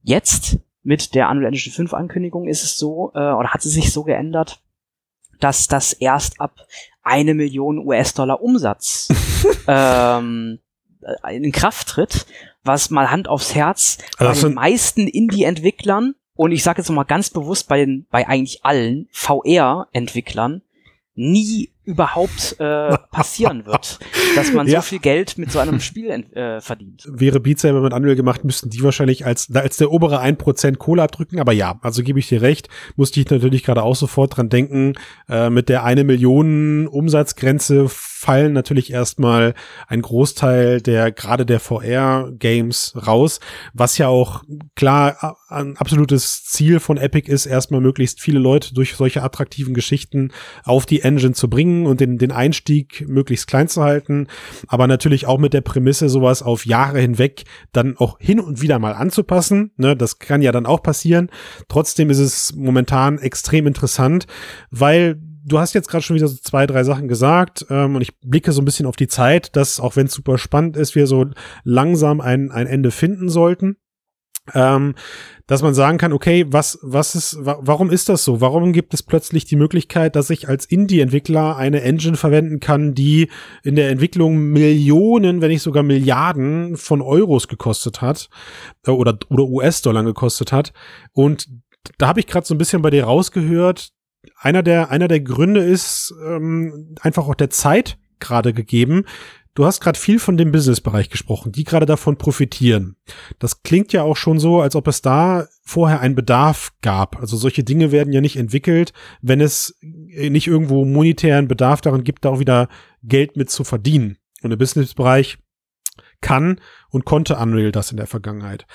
[0.02, 3.92] Jetzt mit der Unreal Engine 5 Ankündigung ist es so, äh, oder hat es sich
[3.92, 4.62] so geändert,
[5.42, 6.56] dass das erst ab
[7.04, 9.10] eine Million US-Dollar Umsatz
[9.68, 10.60] ähm,
[11.24, 12.28] äh, in Kraft tritt,
[12.64, 17.04] was mal Hand aufs Herz Also bei den meisten Indie-Entwicklern und ich sage jetzt mal
[17.04, 20.62] ganz bewusst bei den, bei eigentlich allen VR-Entwicklern
[21.16, 24.00] nie überhaupt äh, passieren wird,
[24.36, 24.82] dass man Ja.
[24.82, 27.08] so viel Geld mit so einem Spiel äh, verdient.
[27.10, 31.02] Wäre Beat Saber mit Unreal gemacht, müssten die wahrscheinlich als, als der obere 1% Kohle
[31.04, 31.40] abdrücken.
[31.40, 34.94] Aber ja, also gebe ich dir recht, musste ich natürlich gerade auch sofort dran denken.
[35.28, 39.54] Äh, mit der eine Million Umsatzgrenze fallen natürlich erstmal
[39.88, 43.40] ein Großteil der, gerade der VR-Games raus,
[43.74, 44.44] was ja auch
[44.76, 50.32] klar ein absolutes Ziel von Epic ist, erstmal möglichst viele Leute durch solche attraktiven Geschichten
[50.66, 54.28] auf die Engine zu bringen und den, den Einstieg möglichst klein zu halten,
[54.68, 58.80] aber natürlich auch mit der Prämisse, sowas auf Jahre hinweg dann auch hin und wieder
[58.80, 59.72] mal anzupassen.
[59.78, 61.30] Ne, das kann ja dann auch passieren.
[61.68, 64.28] Trotzdem ist es momentan extrem interessant,
[64.72, 68.20] weil du hast jetzt gerade schon wieder so zwei, drei Sachen gesagt ähm, und ich
[68.20, 71.08] blicke so ein bisschen auf die Zeit, dass auch wenn es super spannend ist, wir
[71.08, 71.28] so
[71.64, 73.78] langsam ein, ein Ende finden sollten.
[74.54, 74.95] Ähm,
[75.50, 78.39] dass man sagen kann, okay, was, was ist, wa warum ist das so?
[78.39, 83.30] Warum gibt es plötzlich die Möglichkeit, dass ich als Indie-Entwickler eine Engine verwenden kann, die
[83.64, 88.30] in der Entwicklung Millionen, wenn nicht sogar Milliarden von Euros gekostet hat
[88.86, 90.72] äh, oder, oder US-Dollar gekostet hat?
[91.14, 91.47] Und
[91.97, 93.89] da habe ich gerade so ein bisschen bei dir rausgehört,
[94.38, 99.06] einer der, einer der Gründe ist ähm, einfach auch der Zeit gerade gegeben.
[99.56, 102.95] Du hast gerade viel von dem Businessbereich gesprochen, die gerade davon profitieren.
[103.39, 107.20] Das klingt ja auch schon so, als ob es da vorher einen Bedarf gab.
[107.20, 112.26] Also solche Dinge werden ja nicht entwickelt, wenn es nicht irgendwo monetären Bedarf daran gibt,
[112.26, 112.70] da auch wieder
[113.04, 114.18] Geld mit zu verdienen.
[114.41, 115.38] Und im Businessbereich
[116.22, 118.66] kann und konnte Unreal das in der Vergangenheit.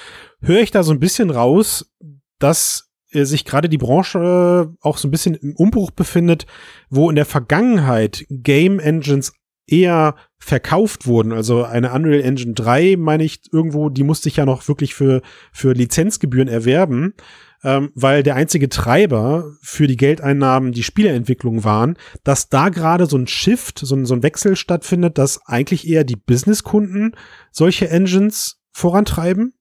[0.41, 1.91] Höre ich da so ein bisschen raus,
[2.39, 6.47] dass äh, sich gerade die Branche äh, auch so ein bisschen im Umbruch befindet,
[6.91, 9.33] wo in der Vergangenheit Game Engines
[9.67, 11.33] eher verkauft wurden.
[11.33, 15.23] Also eine Unreal Engine 3, meine ich, irgendwo, die musste ich ja noch wirklich für,
[15.53, 17.15] für Lizenzgebühren erwerben,
[17.63, 23.17] ähm, weil der einzige Treiber für die Geldeinnahmen die Spieleentwicklung waren, dass da gerade so
[23.17, 27.17] ein Shift, so ein, so ein Wechsel stattfindet, dass eigentlich eher die Businesskunden
[27.51, 29.55] solche Engines vorantreiben?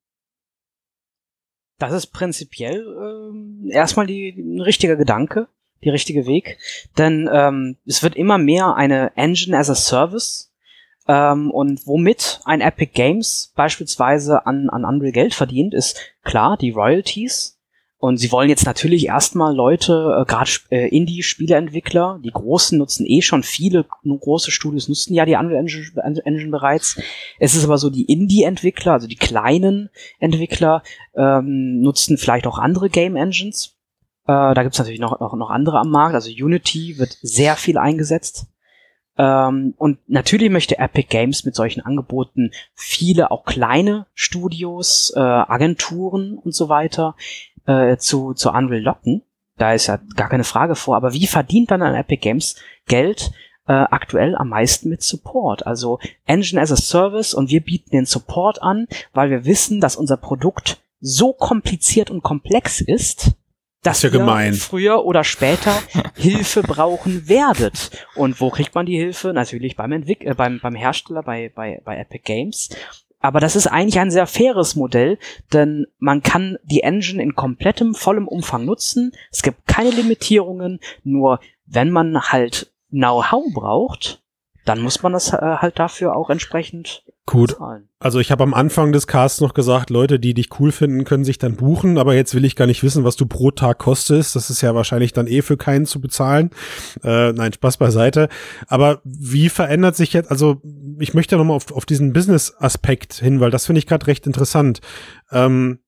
[1.80, 5.48] Das ist prinzipiell äh, erstmal die, ein richtiger Gedanke
[5.84, 6.58] die richtige Weg,
[6.98, 10.52] denn ähm, es wird immer mehr eine Engine as a Service
[11.08, 16.72] ähm, und womit ein Epic Games beispielsweise an, an Unreal Geld verdient, ist klar die
[16.72, 17.60] Royalties.
[18.04, 23.22] Und sie wollen jetzt natürlich erstmal Leute, äh, gerade äh, Indie-Spieleentwickler, die großen nutzen eh
[23.22, 25.86] schon, viele große Studios nutzen ja die Unreal Engine,
[26.26, 27.00] Engine bereits.
[27.40, 30.84] Es ist aber so, die Indie-Entwickler, also die kleinen Entwickler,
[31.16, 33.73] ähm, nutzen vielleicht auch andere Game Engines.
[34.26, 36.16] Äh, da gibt's natürlich noch, noch, noch andere am Markt.
[36.16, 38.48] Also Unity wird sehr viel eingesetzt.
[39.18, 46.38] Ähm, und natürlich möchte Epic Games mit solchen Angeboten viele auch kleine Studios, äh, Agenturen
[46.38, 47.16] und so weiter
[47.66, 49.24] äh, zu, zu Unreal locken.
[49.58, 50.96] Da ist ja gar keine Frage vor.
[50.96, 52.56] Aber wie verdient dann ein Epic Games
[52.88, 53.32] Geld?
[53.66, 55.66] Äh, aktuell am meisten mit Support.
[55.66, 59.96] Also Engine as a Service und wir bieten den Support an, weil wir wissen, dass
[59.96, 63.32] unser Produkt so kompliziert und komplex ist,
[63.84, 64.54] dass ja ihr gemein.
[64.54, 65.74] früher oder später
[66.16, 67.92] Hilfe brauchen werdet.
[68.16, 69.34] Und wo kriegt man die Hilfe?
[69.34, 72.70] Natürlich beim Entwick äh, beim, beim Hersteller, bei, bei, bei Epic Games.
[73.20, 75.18] Aber das ist eigentlich ein sehr faires Modell,
[75.54, 79.14] denn man kann die Engine in komplettem, vollem Umfang nutzen.
[79.32, 84.22] Es gibt keine Limitierungen, nur wenn man halt Know-how braucht,
[84.66, 87.52] dann muss man das äh, halt dafür auch entsprechend Gut.
[87.58, 87.88] zahlen.
[88.00, 91.24] Also ich habe am Anfang des Casts noch gesagt, Leute, die dich cool finden, können
[91.24, 94.36] sich dann buchen, aber jetzt will ich gar nicht wissen, was du pro Tag kostest.
[94.36, 96.50] Das ist ja wahrscheinlich dann eh für keinen zu bezahlen.
[97.04, 98.28] Äh, nein, Spaß beiseite.
[98.68, 100.62] Aber wie verändert sich jetzt, also
[101.00, 104.82] ich möchte nochmal auf, auf diesen Business-Aspekt hin, weil das finde ich gerade recht interessant.
[105.32, 105.80] Ähm,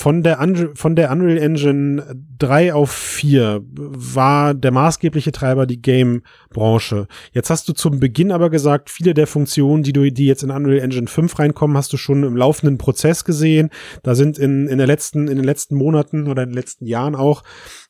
[0.00, 2.02] von der, Un von der Unreal Engine
[2.38, 7.06] 3 auf 4 war der maßgebliche Treiber die Game-Branche.
[7.32, 10.50] Jetzt hast du zum Beginn aber gesagt, viele der Funktionen, die du, die jetzt in
[10.50, 13.68] Unreal Engine 5 reinkommen, hast du schon im laufenden Prozess gesehen.
[14.02, 17.14] Da sind in, in der letzten, in den letzten Monaten oder in den letzten Jahren
[17.14, 17.42] auch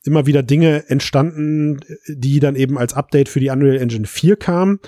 [0.03, 4.79] immer wieder Dinge entstanden, die dann eben als Update für die Unreal Engine 4 kamen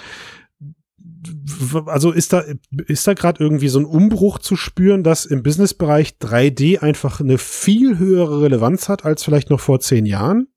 [1.86, 2.44] also ist da,
[2.88, 7.38] ist da gerade irgendwie so ein Umbruch zu spüren, dass im Businessbereich 3D einfach eine
[7.38, 10.48] viel höhere Relevanz hat als vielleicht noch vor zehn Jahren?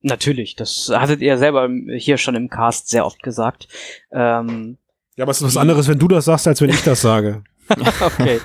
[0.00, 3.66] Natürlich, das hattet ihr selber hier schon im Cast sehr oft gesagt.
[4.12, 4.78] Ähm,
[5.16, 7.42] ja, aber es ist was anderes, wenn du das sagst, als wenn ich das sage.
[8.00, 8.40] okay.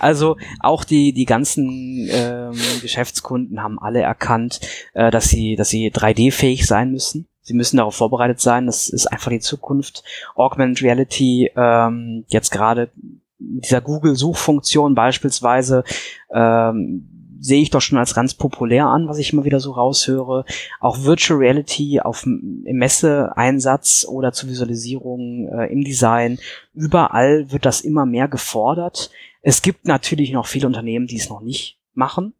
[0.00, 4.60] Also auch die die ganzen ähm, Geschäftskunden haben alle erkannt,
[4.94, 7.27] äh, dass sie dass sie 3D fähig sein müssen.
[7.48, 8.66] Sie müssen darauf vorbereitet sein.
[8.66, 10.04] Das ist einfach die Zukunft.
[10.34, 12.90] Augmented Reality ähm, jetzt gerade
[13.38, 15.82] mit dieser Google-Suchfunktion beispielsweise
[16.30, 17.08] ähm,
[17.40, 20.44] sehe ich doch schon als ganz populär an, was ich immer wieder so raushöre.
[20.78, 26.38] Auch Virtual Reality auf im Messeeinsatz oder zur Visualisierung äh, im Design.
[26.74, 29.10] Überall wird das immer mehr gefordert.
[29.40, 32.34] Es gibt natürlich noch viele Unternehmen, die es noch nicht machen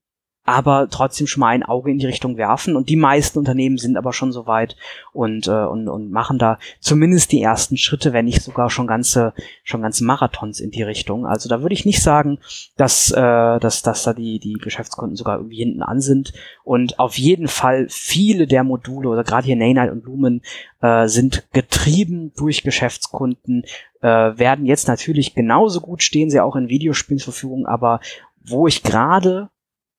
[0.49, 2.75] aber trotzdem schon mal ein Auge in die Richtung werfen.
[2.75, 4.77] Und die meisten Unternehmen sind aber schon so weit
[5.13, 9.35] und, äh, und, und machen da zumindest die ersten Schritte, wenn nicht sogar schon ganze,
[9.63, 11.27] schon ganze Marathons in die Richtung.
[11.27, 12.39] Also da würde ich nicht sagen,
[12.79, 16.33] dass, äh, dass, dass da die, die Geschäftskunden sogar irgendwie hinten an sind.
[16.65, 20.41] Und auf jeden Fall viele der Module oder gerade hier Naynite und Lumen
[20.81, 23.65] äh, sind getrieben durch Geschäftskunden,
[24.01, 28.01] äh, werden jetzt natürlich genauso gut stehen sie auch in Videospielen zur Verfügung, aber
[28.43, 29.51] wo ich gerade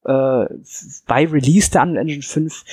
[0.10, 0.47] äh,
[1.05, 2.64] bei Release der Unreal Engine 5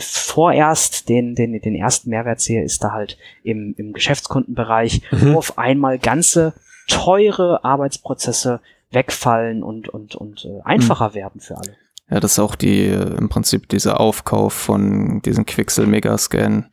[0.00, 5.34] vorerst den, den, den ersten Mehrwert sehe, ist da halt im, im Geschäftskundenbereich, mhm.
[5.34, 6.54] wo auf einmal ganze
[6.88, 8.60] teure Arbeitsprozesse
[8.90, 11.14] wegfallen und, und, und äh, einfacher mhm.
[11.14, 11.76] werden für alle.
[12.10, 16.70] Ja, das ist auch die, äh, im Prinzip dieser Aufkauf von diesen Quixel Megascan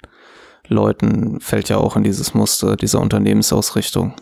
[0.68, 4.13] Leuten fällt ja auch in dieses Muster dieser Unternehmensausrichtung.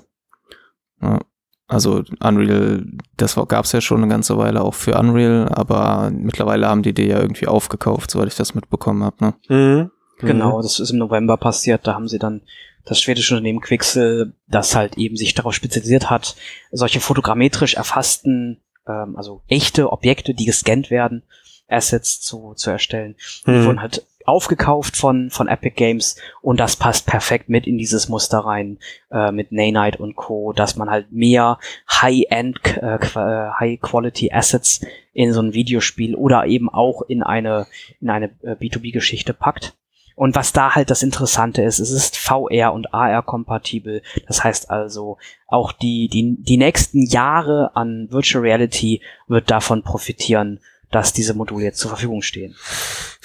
[1.02, 1.20] Ja.
[1.68, 2.86] Also Unreal,
[3.18, 6.94] das gab es ja schon eine ganze Weile auch für Unreal, aber mittlerweile haben die
[6.94, 9.16] die ja irgendwie aufgekauft, soweit ich das mitbekommen habe.
[9.26, 9.34] Ne?
[9.48, 9.92] Mhm.
[10.20, 11.88] Genau, das ist im November passiert.
[11.88, 12.42] Da haben sie dann
[12.86, 16.36] das schwedische Unternehmen Quixel, das halt eben sich darauf spezialisiert hat,
[16.72, 21.24] solche fotogrammetrisch erfassten, ähm, also echte Objekte, die gescannt werden,
[21.68, 23.16] Assets zu, zu erstellen.
[23.46, 23.54] Mhm.
[23.54, 28.10] Die wurden halt aufgekauft von, von Epic Games und das passt perfekt mit in dieses
[28.10, 28.80] Muster rein
[29.12, 31.60] äh, mit Naynite und Co., dass man halt mehr
[31.90, 37.68] High-End, äh, äh, High-Quality Assets in so ein Videospiel oder eben auch in eine,
[38.02, 39.76] in eine äh, B2B-Geschichte packt.
[40.16, 44.04] Und was da halt das Interessante ist, es ist VR und AR kompatibel.
[44.28, 45.18] Das heißt also,
[45.48, 50.60] auch die, die, die nächsten Jahre an Virtual Reality wird davon profitieren,
[50.94, 52.56] dass diese Module jetzt zur Verfügung stehen.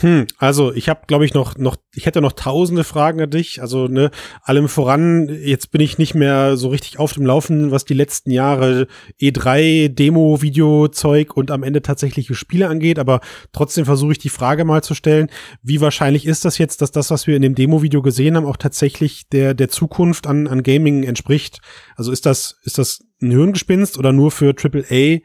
[0.01, 3.61] Hm, also ich habe, glaube ich, noch, noch, ich hätte noch tausende Fragen an dich.
[3.61, 4.11] Also ne,
[4.43, 8.31] allem voran, jetzt bin ich nicht mehr so richtig auf dem Laufen, was die letzten
[8.31, 8.87] Jahre
[9.21, 13.21] E3, Demo, Video-Zeug und am Ende tatsächliche Spiele angeht, aber
[13.53, 15.29] trotzdem versuche ich die Frage mal zu stellen,
[15.63, 18.57] wie wahrscheinlich ist das jetzt, dass das, was wir in dem Demo-Video gesehen haben, auch
[18.57, 21.61] tatsächlich der, der Zukunft an, an Gaming entspricht?
[21.97, 25.19] Also ist das, ist das ein Hirngespinst oder nur für AAA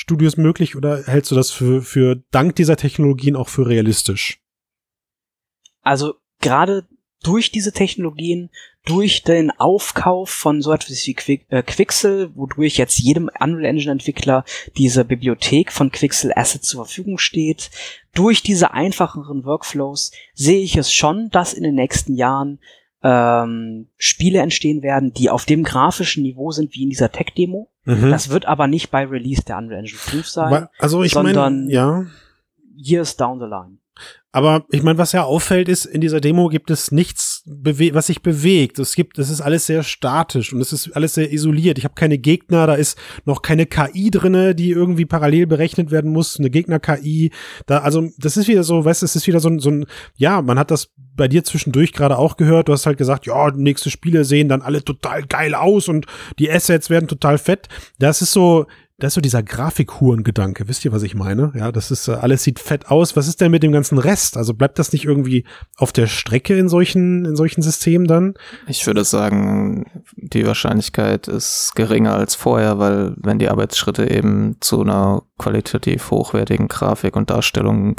[0.00, 4.40] Studios möglich oder hältst du das für, für dank dieser Technologien auch für realistisch?
[5.82, 6.86] Also gerade
[7.24, 8.50] durch diese Technologien,
[8.86, 13.90] durch den Aufkauf von so etwas wie Quick, äh, Quixel, wodurch jetzt jedem Unreal Engine
[13.90, 14.44] Entwickler
[14.76, 17.72] diese Bibliothek von Quixel Assets zur Verfügung steht,
[18.14, 22.60] durch diese einfacheren Workflows sehe ich es schon, dass in den nächsten Jahren
[23.02, 27.68] ähm, Spiele entstehen werden, die auf dem grafischen Niveau sind wie in dieser Tech-Demo.
[27.88, 28.10] Mhm.
[28.10, 31.70] Das wird aber nicht bei Release der Unreal Engine 5 sein, also ich sondern mein,
[31.70, 32.04] ja.
[32.76, 33.77] years down the line.
[34.30, 38.20] Aber ich meine, was ja auffällt, ist, in dieser Demo gibt es nichts, was sich
[38.20, 38.78] bewegt.
[38.78, 41.78] Es gibt, es ist alles sehr statisch und es ist alles sehr isoliert.
[41.78, 46.12] Ich habe keine Gegner, da ist noch keine KI drinne, die irgendwie parallel berechnet werden
[46.12, 47.32] muss, eine Gegner-KI.
[47.66, 49.86] Da, also das ist wieder so, weißt du, es ist wieder so ein, so ein,
[50.16, 52.68] ja, man hat das bei dir zwischendurch gerade auch gehört.
[52.68, 56.04] Du hast halt gesagt, ja, nächste Spiele sehen dann alle total geil aus und
[56.38, 57.68] die Assets werden total fett.
[57.98, 58.66] Das ist so,
[58.98, 60.66] das ist so dieser Grafikhuren-Gedanke.
[60.66, 61.52] Wisst ihr, was ich meine?
[61.54, 63.14] Ja, das ist, äh, alles sieht fett aus.
[63.14, 64.36] Was ist denn mit dem ganzen Rest?
[64.36, 65.44] Also bleibt das nicht irgendwie
[65.76, 68.34] auf der Strecke in solchen, in solchen Systemen dann?
[68.66, 74.80] Ich würde sagen, die Wahrscheinlichkeit ist geringer als vorher, weil wenn die Arbeitsschritte eben zu
[74.82, 77.94] einer qualitativ hochwertigen Grafik und Darstellung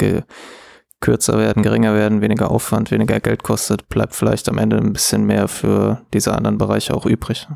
[1.00, 5.24] kürzer werden, geringer werden, weniger Aufwand, weniger Geld kostet, bleibt vielleicht am Ende ein bisschen
[5.24, 7.48] mehr für diese anderen Bereiche auch übrig.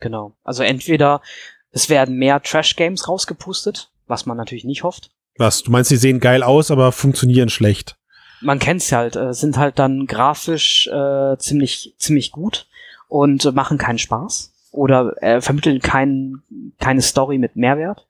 [0.00, 0.36] Genau.
[0.44, 1.22] Also entweder
[1.70, 5.10] es werden mehr Trash-Games rausgepustet, was man natürlich nicht hofft.
[5.38, 5.62] Was?
[5.62, 7.96] Du meinst, sie sehen geil aus, aber funktionieren schlecht?
[8.40, 12.66] Man kennt's halt, äh, sind halt dann grafisch äh, ziemlich ziemlich gut
[13.08, 16.42] und äh, machen keinen Spaß oder äh, vermitteln kein,
[16.78, 18.06] keine Story mit Mehrwert.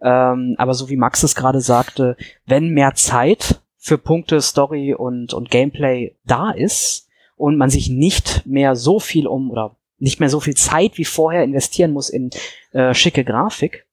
[0.00, 5.32] Ähm, aber so wie Max es gerade sagte, wenn mehr Zeit für Punkte, Story und,
[5.32, 10.28] und Gameplay da ist und man sich nicht mehr so viel um oder nicht mehr
[10.28, 12.30] so viel Zeit wie vorher investieren muss in
[12.72, 13.85] äh, schicke Grafik,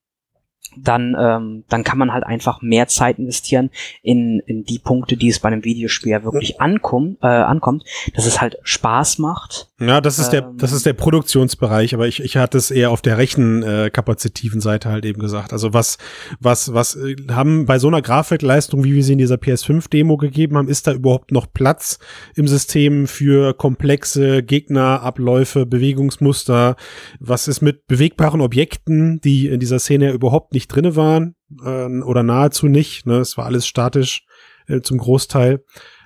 [0.78, 3.70] dann, ähm, dann kann man halt einfach mehr Zeit investieren
[4.02, 7.84] in, in die Punkte, die es bei einem Videospiel ja wirklich ankommt, äh, ankommt,
[8.16, 9.70] dass es halt Spaß macht.
[9.80, 12.92] Ja, das ist ähm, der, das ist der Produktionsbereich, aber ich, ich hatte es eher
[12.92, 15.52] auf der rechenkapazitiven äh, Seite halt eben gesagt.
[15.52, 15.98] Also was,
[16.40, 20.58] was, was äh, haben bei so einer Grafikleistung, wie wir sie in dieser PS5-Demo gegeben
[20.58, 22.00] haben, ist da überhaupt noch Platz
[22.36, 26.76] im System für komplexe Gegnerabläufe, Bewegungsmuster?
[27.20, 32.02] Was ist mit bewegbaren Objekten, die in dieser Szene überhaupt nicht nicht drinne waren äh,
[32.02, 33.06] oder nahezu nicht.
[33.06, 33.18] Ne?
[33.18, 34.26] Es war alles statisch
[34.68, 35.64] äh, zum Großteil.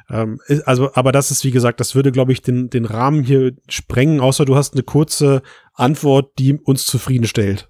[0.10, 3.54] Ähm, also, aber das ist wie gesagt, das würde, glaube ich, den, den Rahmen hier
[3.70, 5.42] sprengen, außer du hast eine kurze
[5.74, 7.70] Antwort, die uns zufriedenstellt.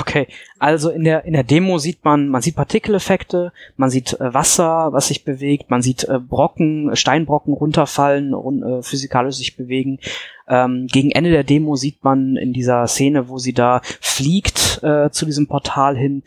[0.00, 0.26] Okay,
[0.58, 4.92] also in der in der Demo sieht man man sieht Partikeleffekte, man sieht äh, Wasser,
[4.92, 10.00] was sich bewegt, man sieht äh, Brocken, Steinbrocken runterfallen und äh, physikalisch sich bewegen.
[10.48, 14.80] Ähm, gegen Ende der Demo sieht man in dieser Szene, wo sie da fliegt
[15.10, 16.24] zu diesem Portal hin,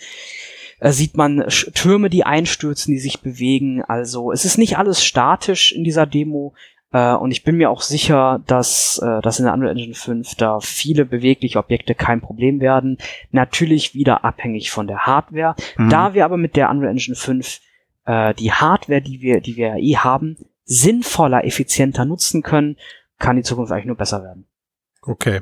[0.81, 3.83] sieht man Türme, die einstürzen, die sich bewegen.
[3.83, 6.53] Also es ist nicht alles statisch in dieser Demo.
[6.91, 10.35] Äh, und ich bin mir auch sicher, dass, äh, dass in der Unreal Engine 5
[10.35, 12.97] da viele bewegliche Objekte kein Problem werden.
[13.31, 15.55] Natürlich wieder abhängig von der Hardware.
[15.77, 15.89] Mhm.
[15.89, 17.59] Da wir aber mit der Unreal Engine 5
[18.05, 22.77] äh, die Hardware, die wir, die wir eh haben, sinnvoller, effizienter nutzen können,
[23.19, 24.47] kann die Zukunft eigentlich nur besser werden.
[25.01, 25.41] Okay.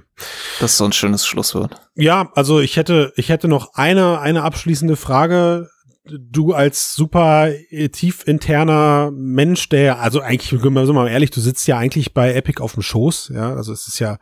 [0.59, 1.81] Das ist so ein schönes Schlusswort.
[1.95, 5.69] Ja, also ich hätte, ich hätte noch eine, eine abschließende Frage
[6.07, 11.67] du als super äh, tief interner Mensch, der, also eigentlich, so mal ehrlich, du sitzt
[11.67, 14.17] ja eigentlich bei Epic auf dem Schoß, ja, also es ist ja,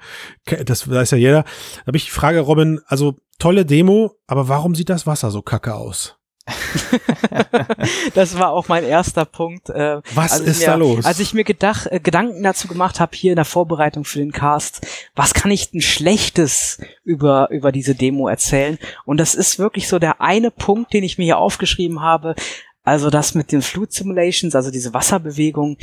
[0.65, 1.43] das weiß ja jeder.
[1.43, 5.41] Da habe ich die Frage, Robin, also tolle Demo, aber warum sieht das Wasser so
[5.41, 6.18] kacke aus?
[8.15, 9.70] das war auch mein erster Punkt.
[9.70, 11.06] Äh, was ist mir, da los?
[11.06, 14.32] Als ich mir gedacht, äh, Gedanken dazu gemacht habe hier in der Vorbereitung für den
[14.32, 18.78] Cast, was kann ich denn Schlechtes über über diese Demo erzählen?
[19.06, 22.36] Und das ist wirklich so der eine Punkt, den ich mir hier aufgeschrieben habe.
[22.84, 25.78] Also das mit den Fluid Simulations, also diese Wasserbewegung,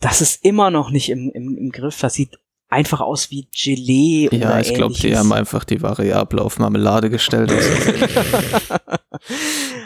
[0.00, 1.98] das ist immer noch nicht im, im, im Griff.
[2.00, 2.38] Das sieht
[2.68, 7.10] einfach aus wie Gelee ja, oder ich glaube, die haben einfach die Variable auf Marmelade
[7.10, 7.52] gestellt.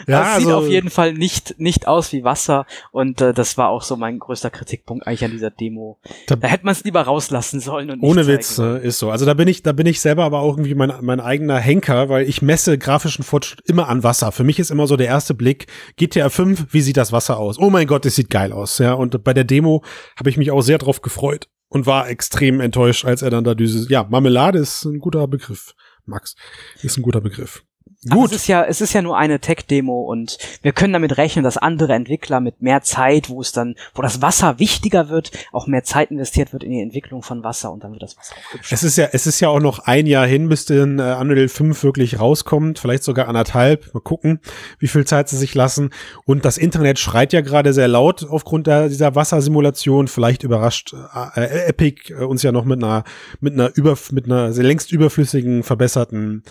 [0.07, 3.57] ja, das sieht also, auf jeden Fall nicht, nicht aus wie Wasser und äh, das
[3.57, 5.99] war auch so mein größter Kritikpunkt eigentlich an dieser Demo.
[6.27, 9.11] Da, da hätte man es lieber rauslassen sollen und Ohne Witz, äh, ist so.
[9.11, 12.09] Also da bin ich, da bin ich selber aber auch irgendwie mein, mein eigener Henker,
[12.09, 14.31] weil ich messe grafischen Fortschritt immer an Wasser.
[14.31, 17.59] Für mich ist immer so der erste Blick, GTA 5, wie sieht das Wasser aus?
[17.59, 18.77] Oh mein Gott, es sieht geil aus.
[18.79, 19.83] Ja, und bei der Demo
[20.17, 23.55] habe ich mich auch sehr drauf gefreut und war extrem enttäuscht, als er dann da
[23.55, 25.75] dieses, ja, Marmelade ist ein guter Begriff,
[26.05, 26.35] Max,
[26.81, 27.63] ist ein guter Begriff.
[28.07, 28.31] Gut.
[28.31, 31.57] es ist ja, es ist ja nur eine Tech-Demo und wir können damit rechnen, dass
[31.57, 35.83] andere Entwickler mit mehr Zeit, wo es dann, wo das Wasser wichtiger wird, auch mehr
[35.83, 38.73] Zeit investiert wird in die Entwicklung von Wasser und dann wird das Wasser auch hübscher.
[38.73, 41.49] Es ist ja, es ist ja auch noch ein Jahr hin, bis denn äh, Unreal
[41.49, 43.93] 5 wirklich rauskommt, vielleicht sogar anderthalb.
[43.93, 44.39] Mal gucken,
[44.79, 45.89] wie viel Zeit sie sich lassen.
[46.23, 50.07] Und das Internet schreit ja gerade sehr laut aufgrund der, dieser Wassersimulation.
[50.07, 50.93] Vielleicht überrascht
[51.35, 53.03] äh, äh Epic äh, uns ja noch mit einer,
[53.41, 56.43] mit einer über, mit einer längst überflüssigen, verbesserten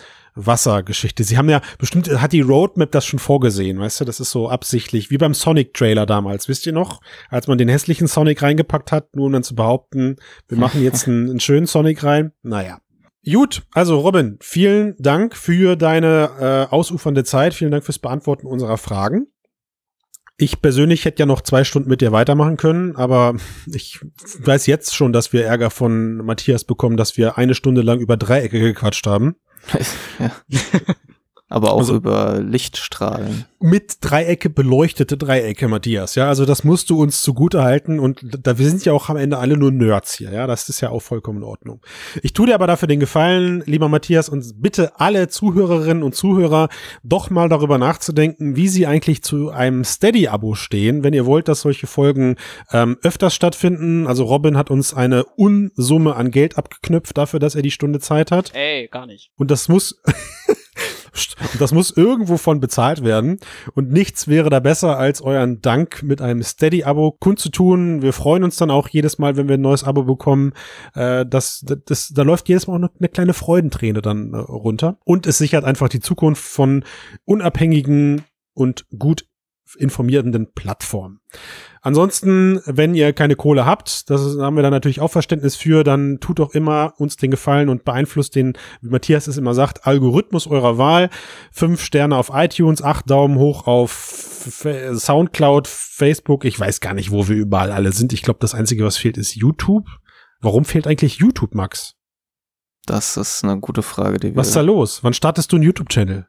[0.47, 1.25] Wassergeschichte.
[1.25, 4.05] Sie haben ja bestimmt, hat die Roadmap das schon vorgesehen, weißt du?
[4.05, 7.01] Das ist so absichtlich, wie beim Sonic-Trailer damals, wisst ihr noch?
[7.29, 10.17] Als man den hässlichen Sonic reingepackt hat, nur um dann zu behaupten,
[10.49, 12.33] wir machen jetzt einen, einen schönen Sonic rein.
[12.43, 12.79] Naja.
[13.31, 16.31] Gut, also Robin, vielen Dank für deine
[16.71, 19.27] äh, ausufernde Zeit, vielen Dank fürs Beantworten unserer Fragen.
[20.41, 23.35] Ich persönlich hätte ja noch zwei Stunden mit dir weitermachen können, aber
[23.67, 23.99] ich
[24.39, 28.17] weiß jetzt schon, dass wir Ärger von Matthias bekommen, dass wir eine Stunde lang über
[28.17, 29.35] Dreiecke gequatscht haben.
[30.19, 30.31] Ja.
[31.51, 33.47] Aber auch also, über Lichtstrahlen.
[33.59, 36.15] Mit Dreiecke beleuchtete Dreiecke, Matthias.
[36.15, 39.17] Ja, also das musst du uns zugute halten und da wir sind ja auch am
[39.17, 40.31] Ende alle nur Nerds hier.
[40.31, 41.81] Ja, das ist ja auch vollkommen in Ordnung.
[42.23, 46.69] Ich tue dir aber dafür den Gefallen, lieber Matthias, und bitte alle Zuhörerinnen und Zuhörer
[47.03, 51.63] doch mal darüber nachzudenken, wie sie eigentlich zu einem Steady-Abo stehen, wenn ihr wollt, dass
[51.63, 52.37] solche Folgen
[52.73, 54.07] ähm, öfters stattfinden.
[54.07, 58.31] Also Robin hat uns eine Unsumme an Geld abgeknüpft dafür, dass er die Stunde Zeit
[58.31, 58.55] hat.
[58.55, 59.31] Ey, gar nicht.
[59.37, 60.01] Und das muss
[61.59, 63.39] das muss irgendwo von bezahlt werden.
[63.75, 68.03] Und nichts wäre da besser, als euren Dank mit einem Steady-Abo kundzutun.
[68.03, 70.53] Wir freuen uns dann auch jedes Mal, wenn wir ein neues Abo bekommen.
[70.95, 74.99] Äh, das, das, das, da läuft jedes Mal auch eine kleine Freudenträne dann äh, runter.
[75.05, 76.85] Und es sichert einfach die Zukunft von
[77.25, 78.23] unabhängigen
[78.55, 79.27] und gut
[79.77, 81.21] informierenden Plattformen.
[81.81, 86.19] Ansonsten, wenn ihr keine Kohle habt, das haben wir dann natürlich auch Verständnis für, dann
[86.21, 90.47] tut doch immer uns den Gefallen und beeinflusst den, wie Matthias es immer sagt, Algorithmus
[90.47, 91.11] eurer Wahl.
[91.53, 94.49] Fünf Sterne auf iTunes, acht Daumen hoch auf
[94.95, 96.45] Soundcloud, Facebook.
[96.45, 98.13] Ich weiß gar nicht, wo wir überall alle sind.
[98.13, 99.87] Ich glaube, das Einzige, was fehlt, ist YouTube.
[100.41, 101.95] Warum fehlt eigentlich YouTube, Max?
[102.87, 104.37] Das ist eine gute Frage, die wir.
[104.37, 105.05] Was ist da los?
[105.05, 106.27] Wann startest du einen YouTube-Channel?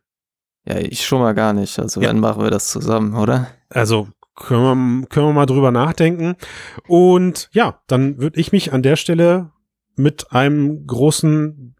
[0.66, 1.80] Ja, ich schon mal gar nicht.
[1.80, 2.10] Also, ja.
[2.10, 3.48] wenn machen wir das zusammen, oder?
[3.70, 6.36] Also, können wir, können wir mal drüber nachdenken.
[6.88, 9.52] Und ja, dann würde ich mich an der Stelle
[9.96, 11.76] mit einem großen,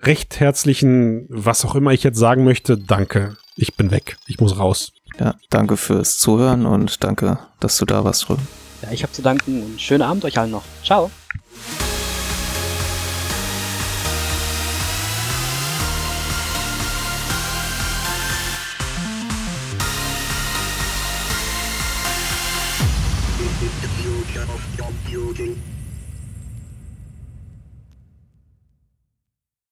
[0.00, 3.36] recht herzlichen, was auch immer ich jetzt sagen möchte, danke.
[3.56, 4.16] Ich bin weg.
[4.26, 4.92] Ich muss raus.
[5.18, 8.46] Ja, danke fürs Zuhören und danke, dass du da warst, Rüben.
[8.82, 10.64] Ja, ich habe zu danken und schönen Abend euch allen noch.
[10.82, 11.10] Ciao.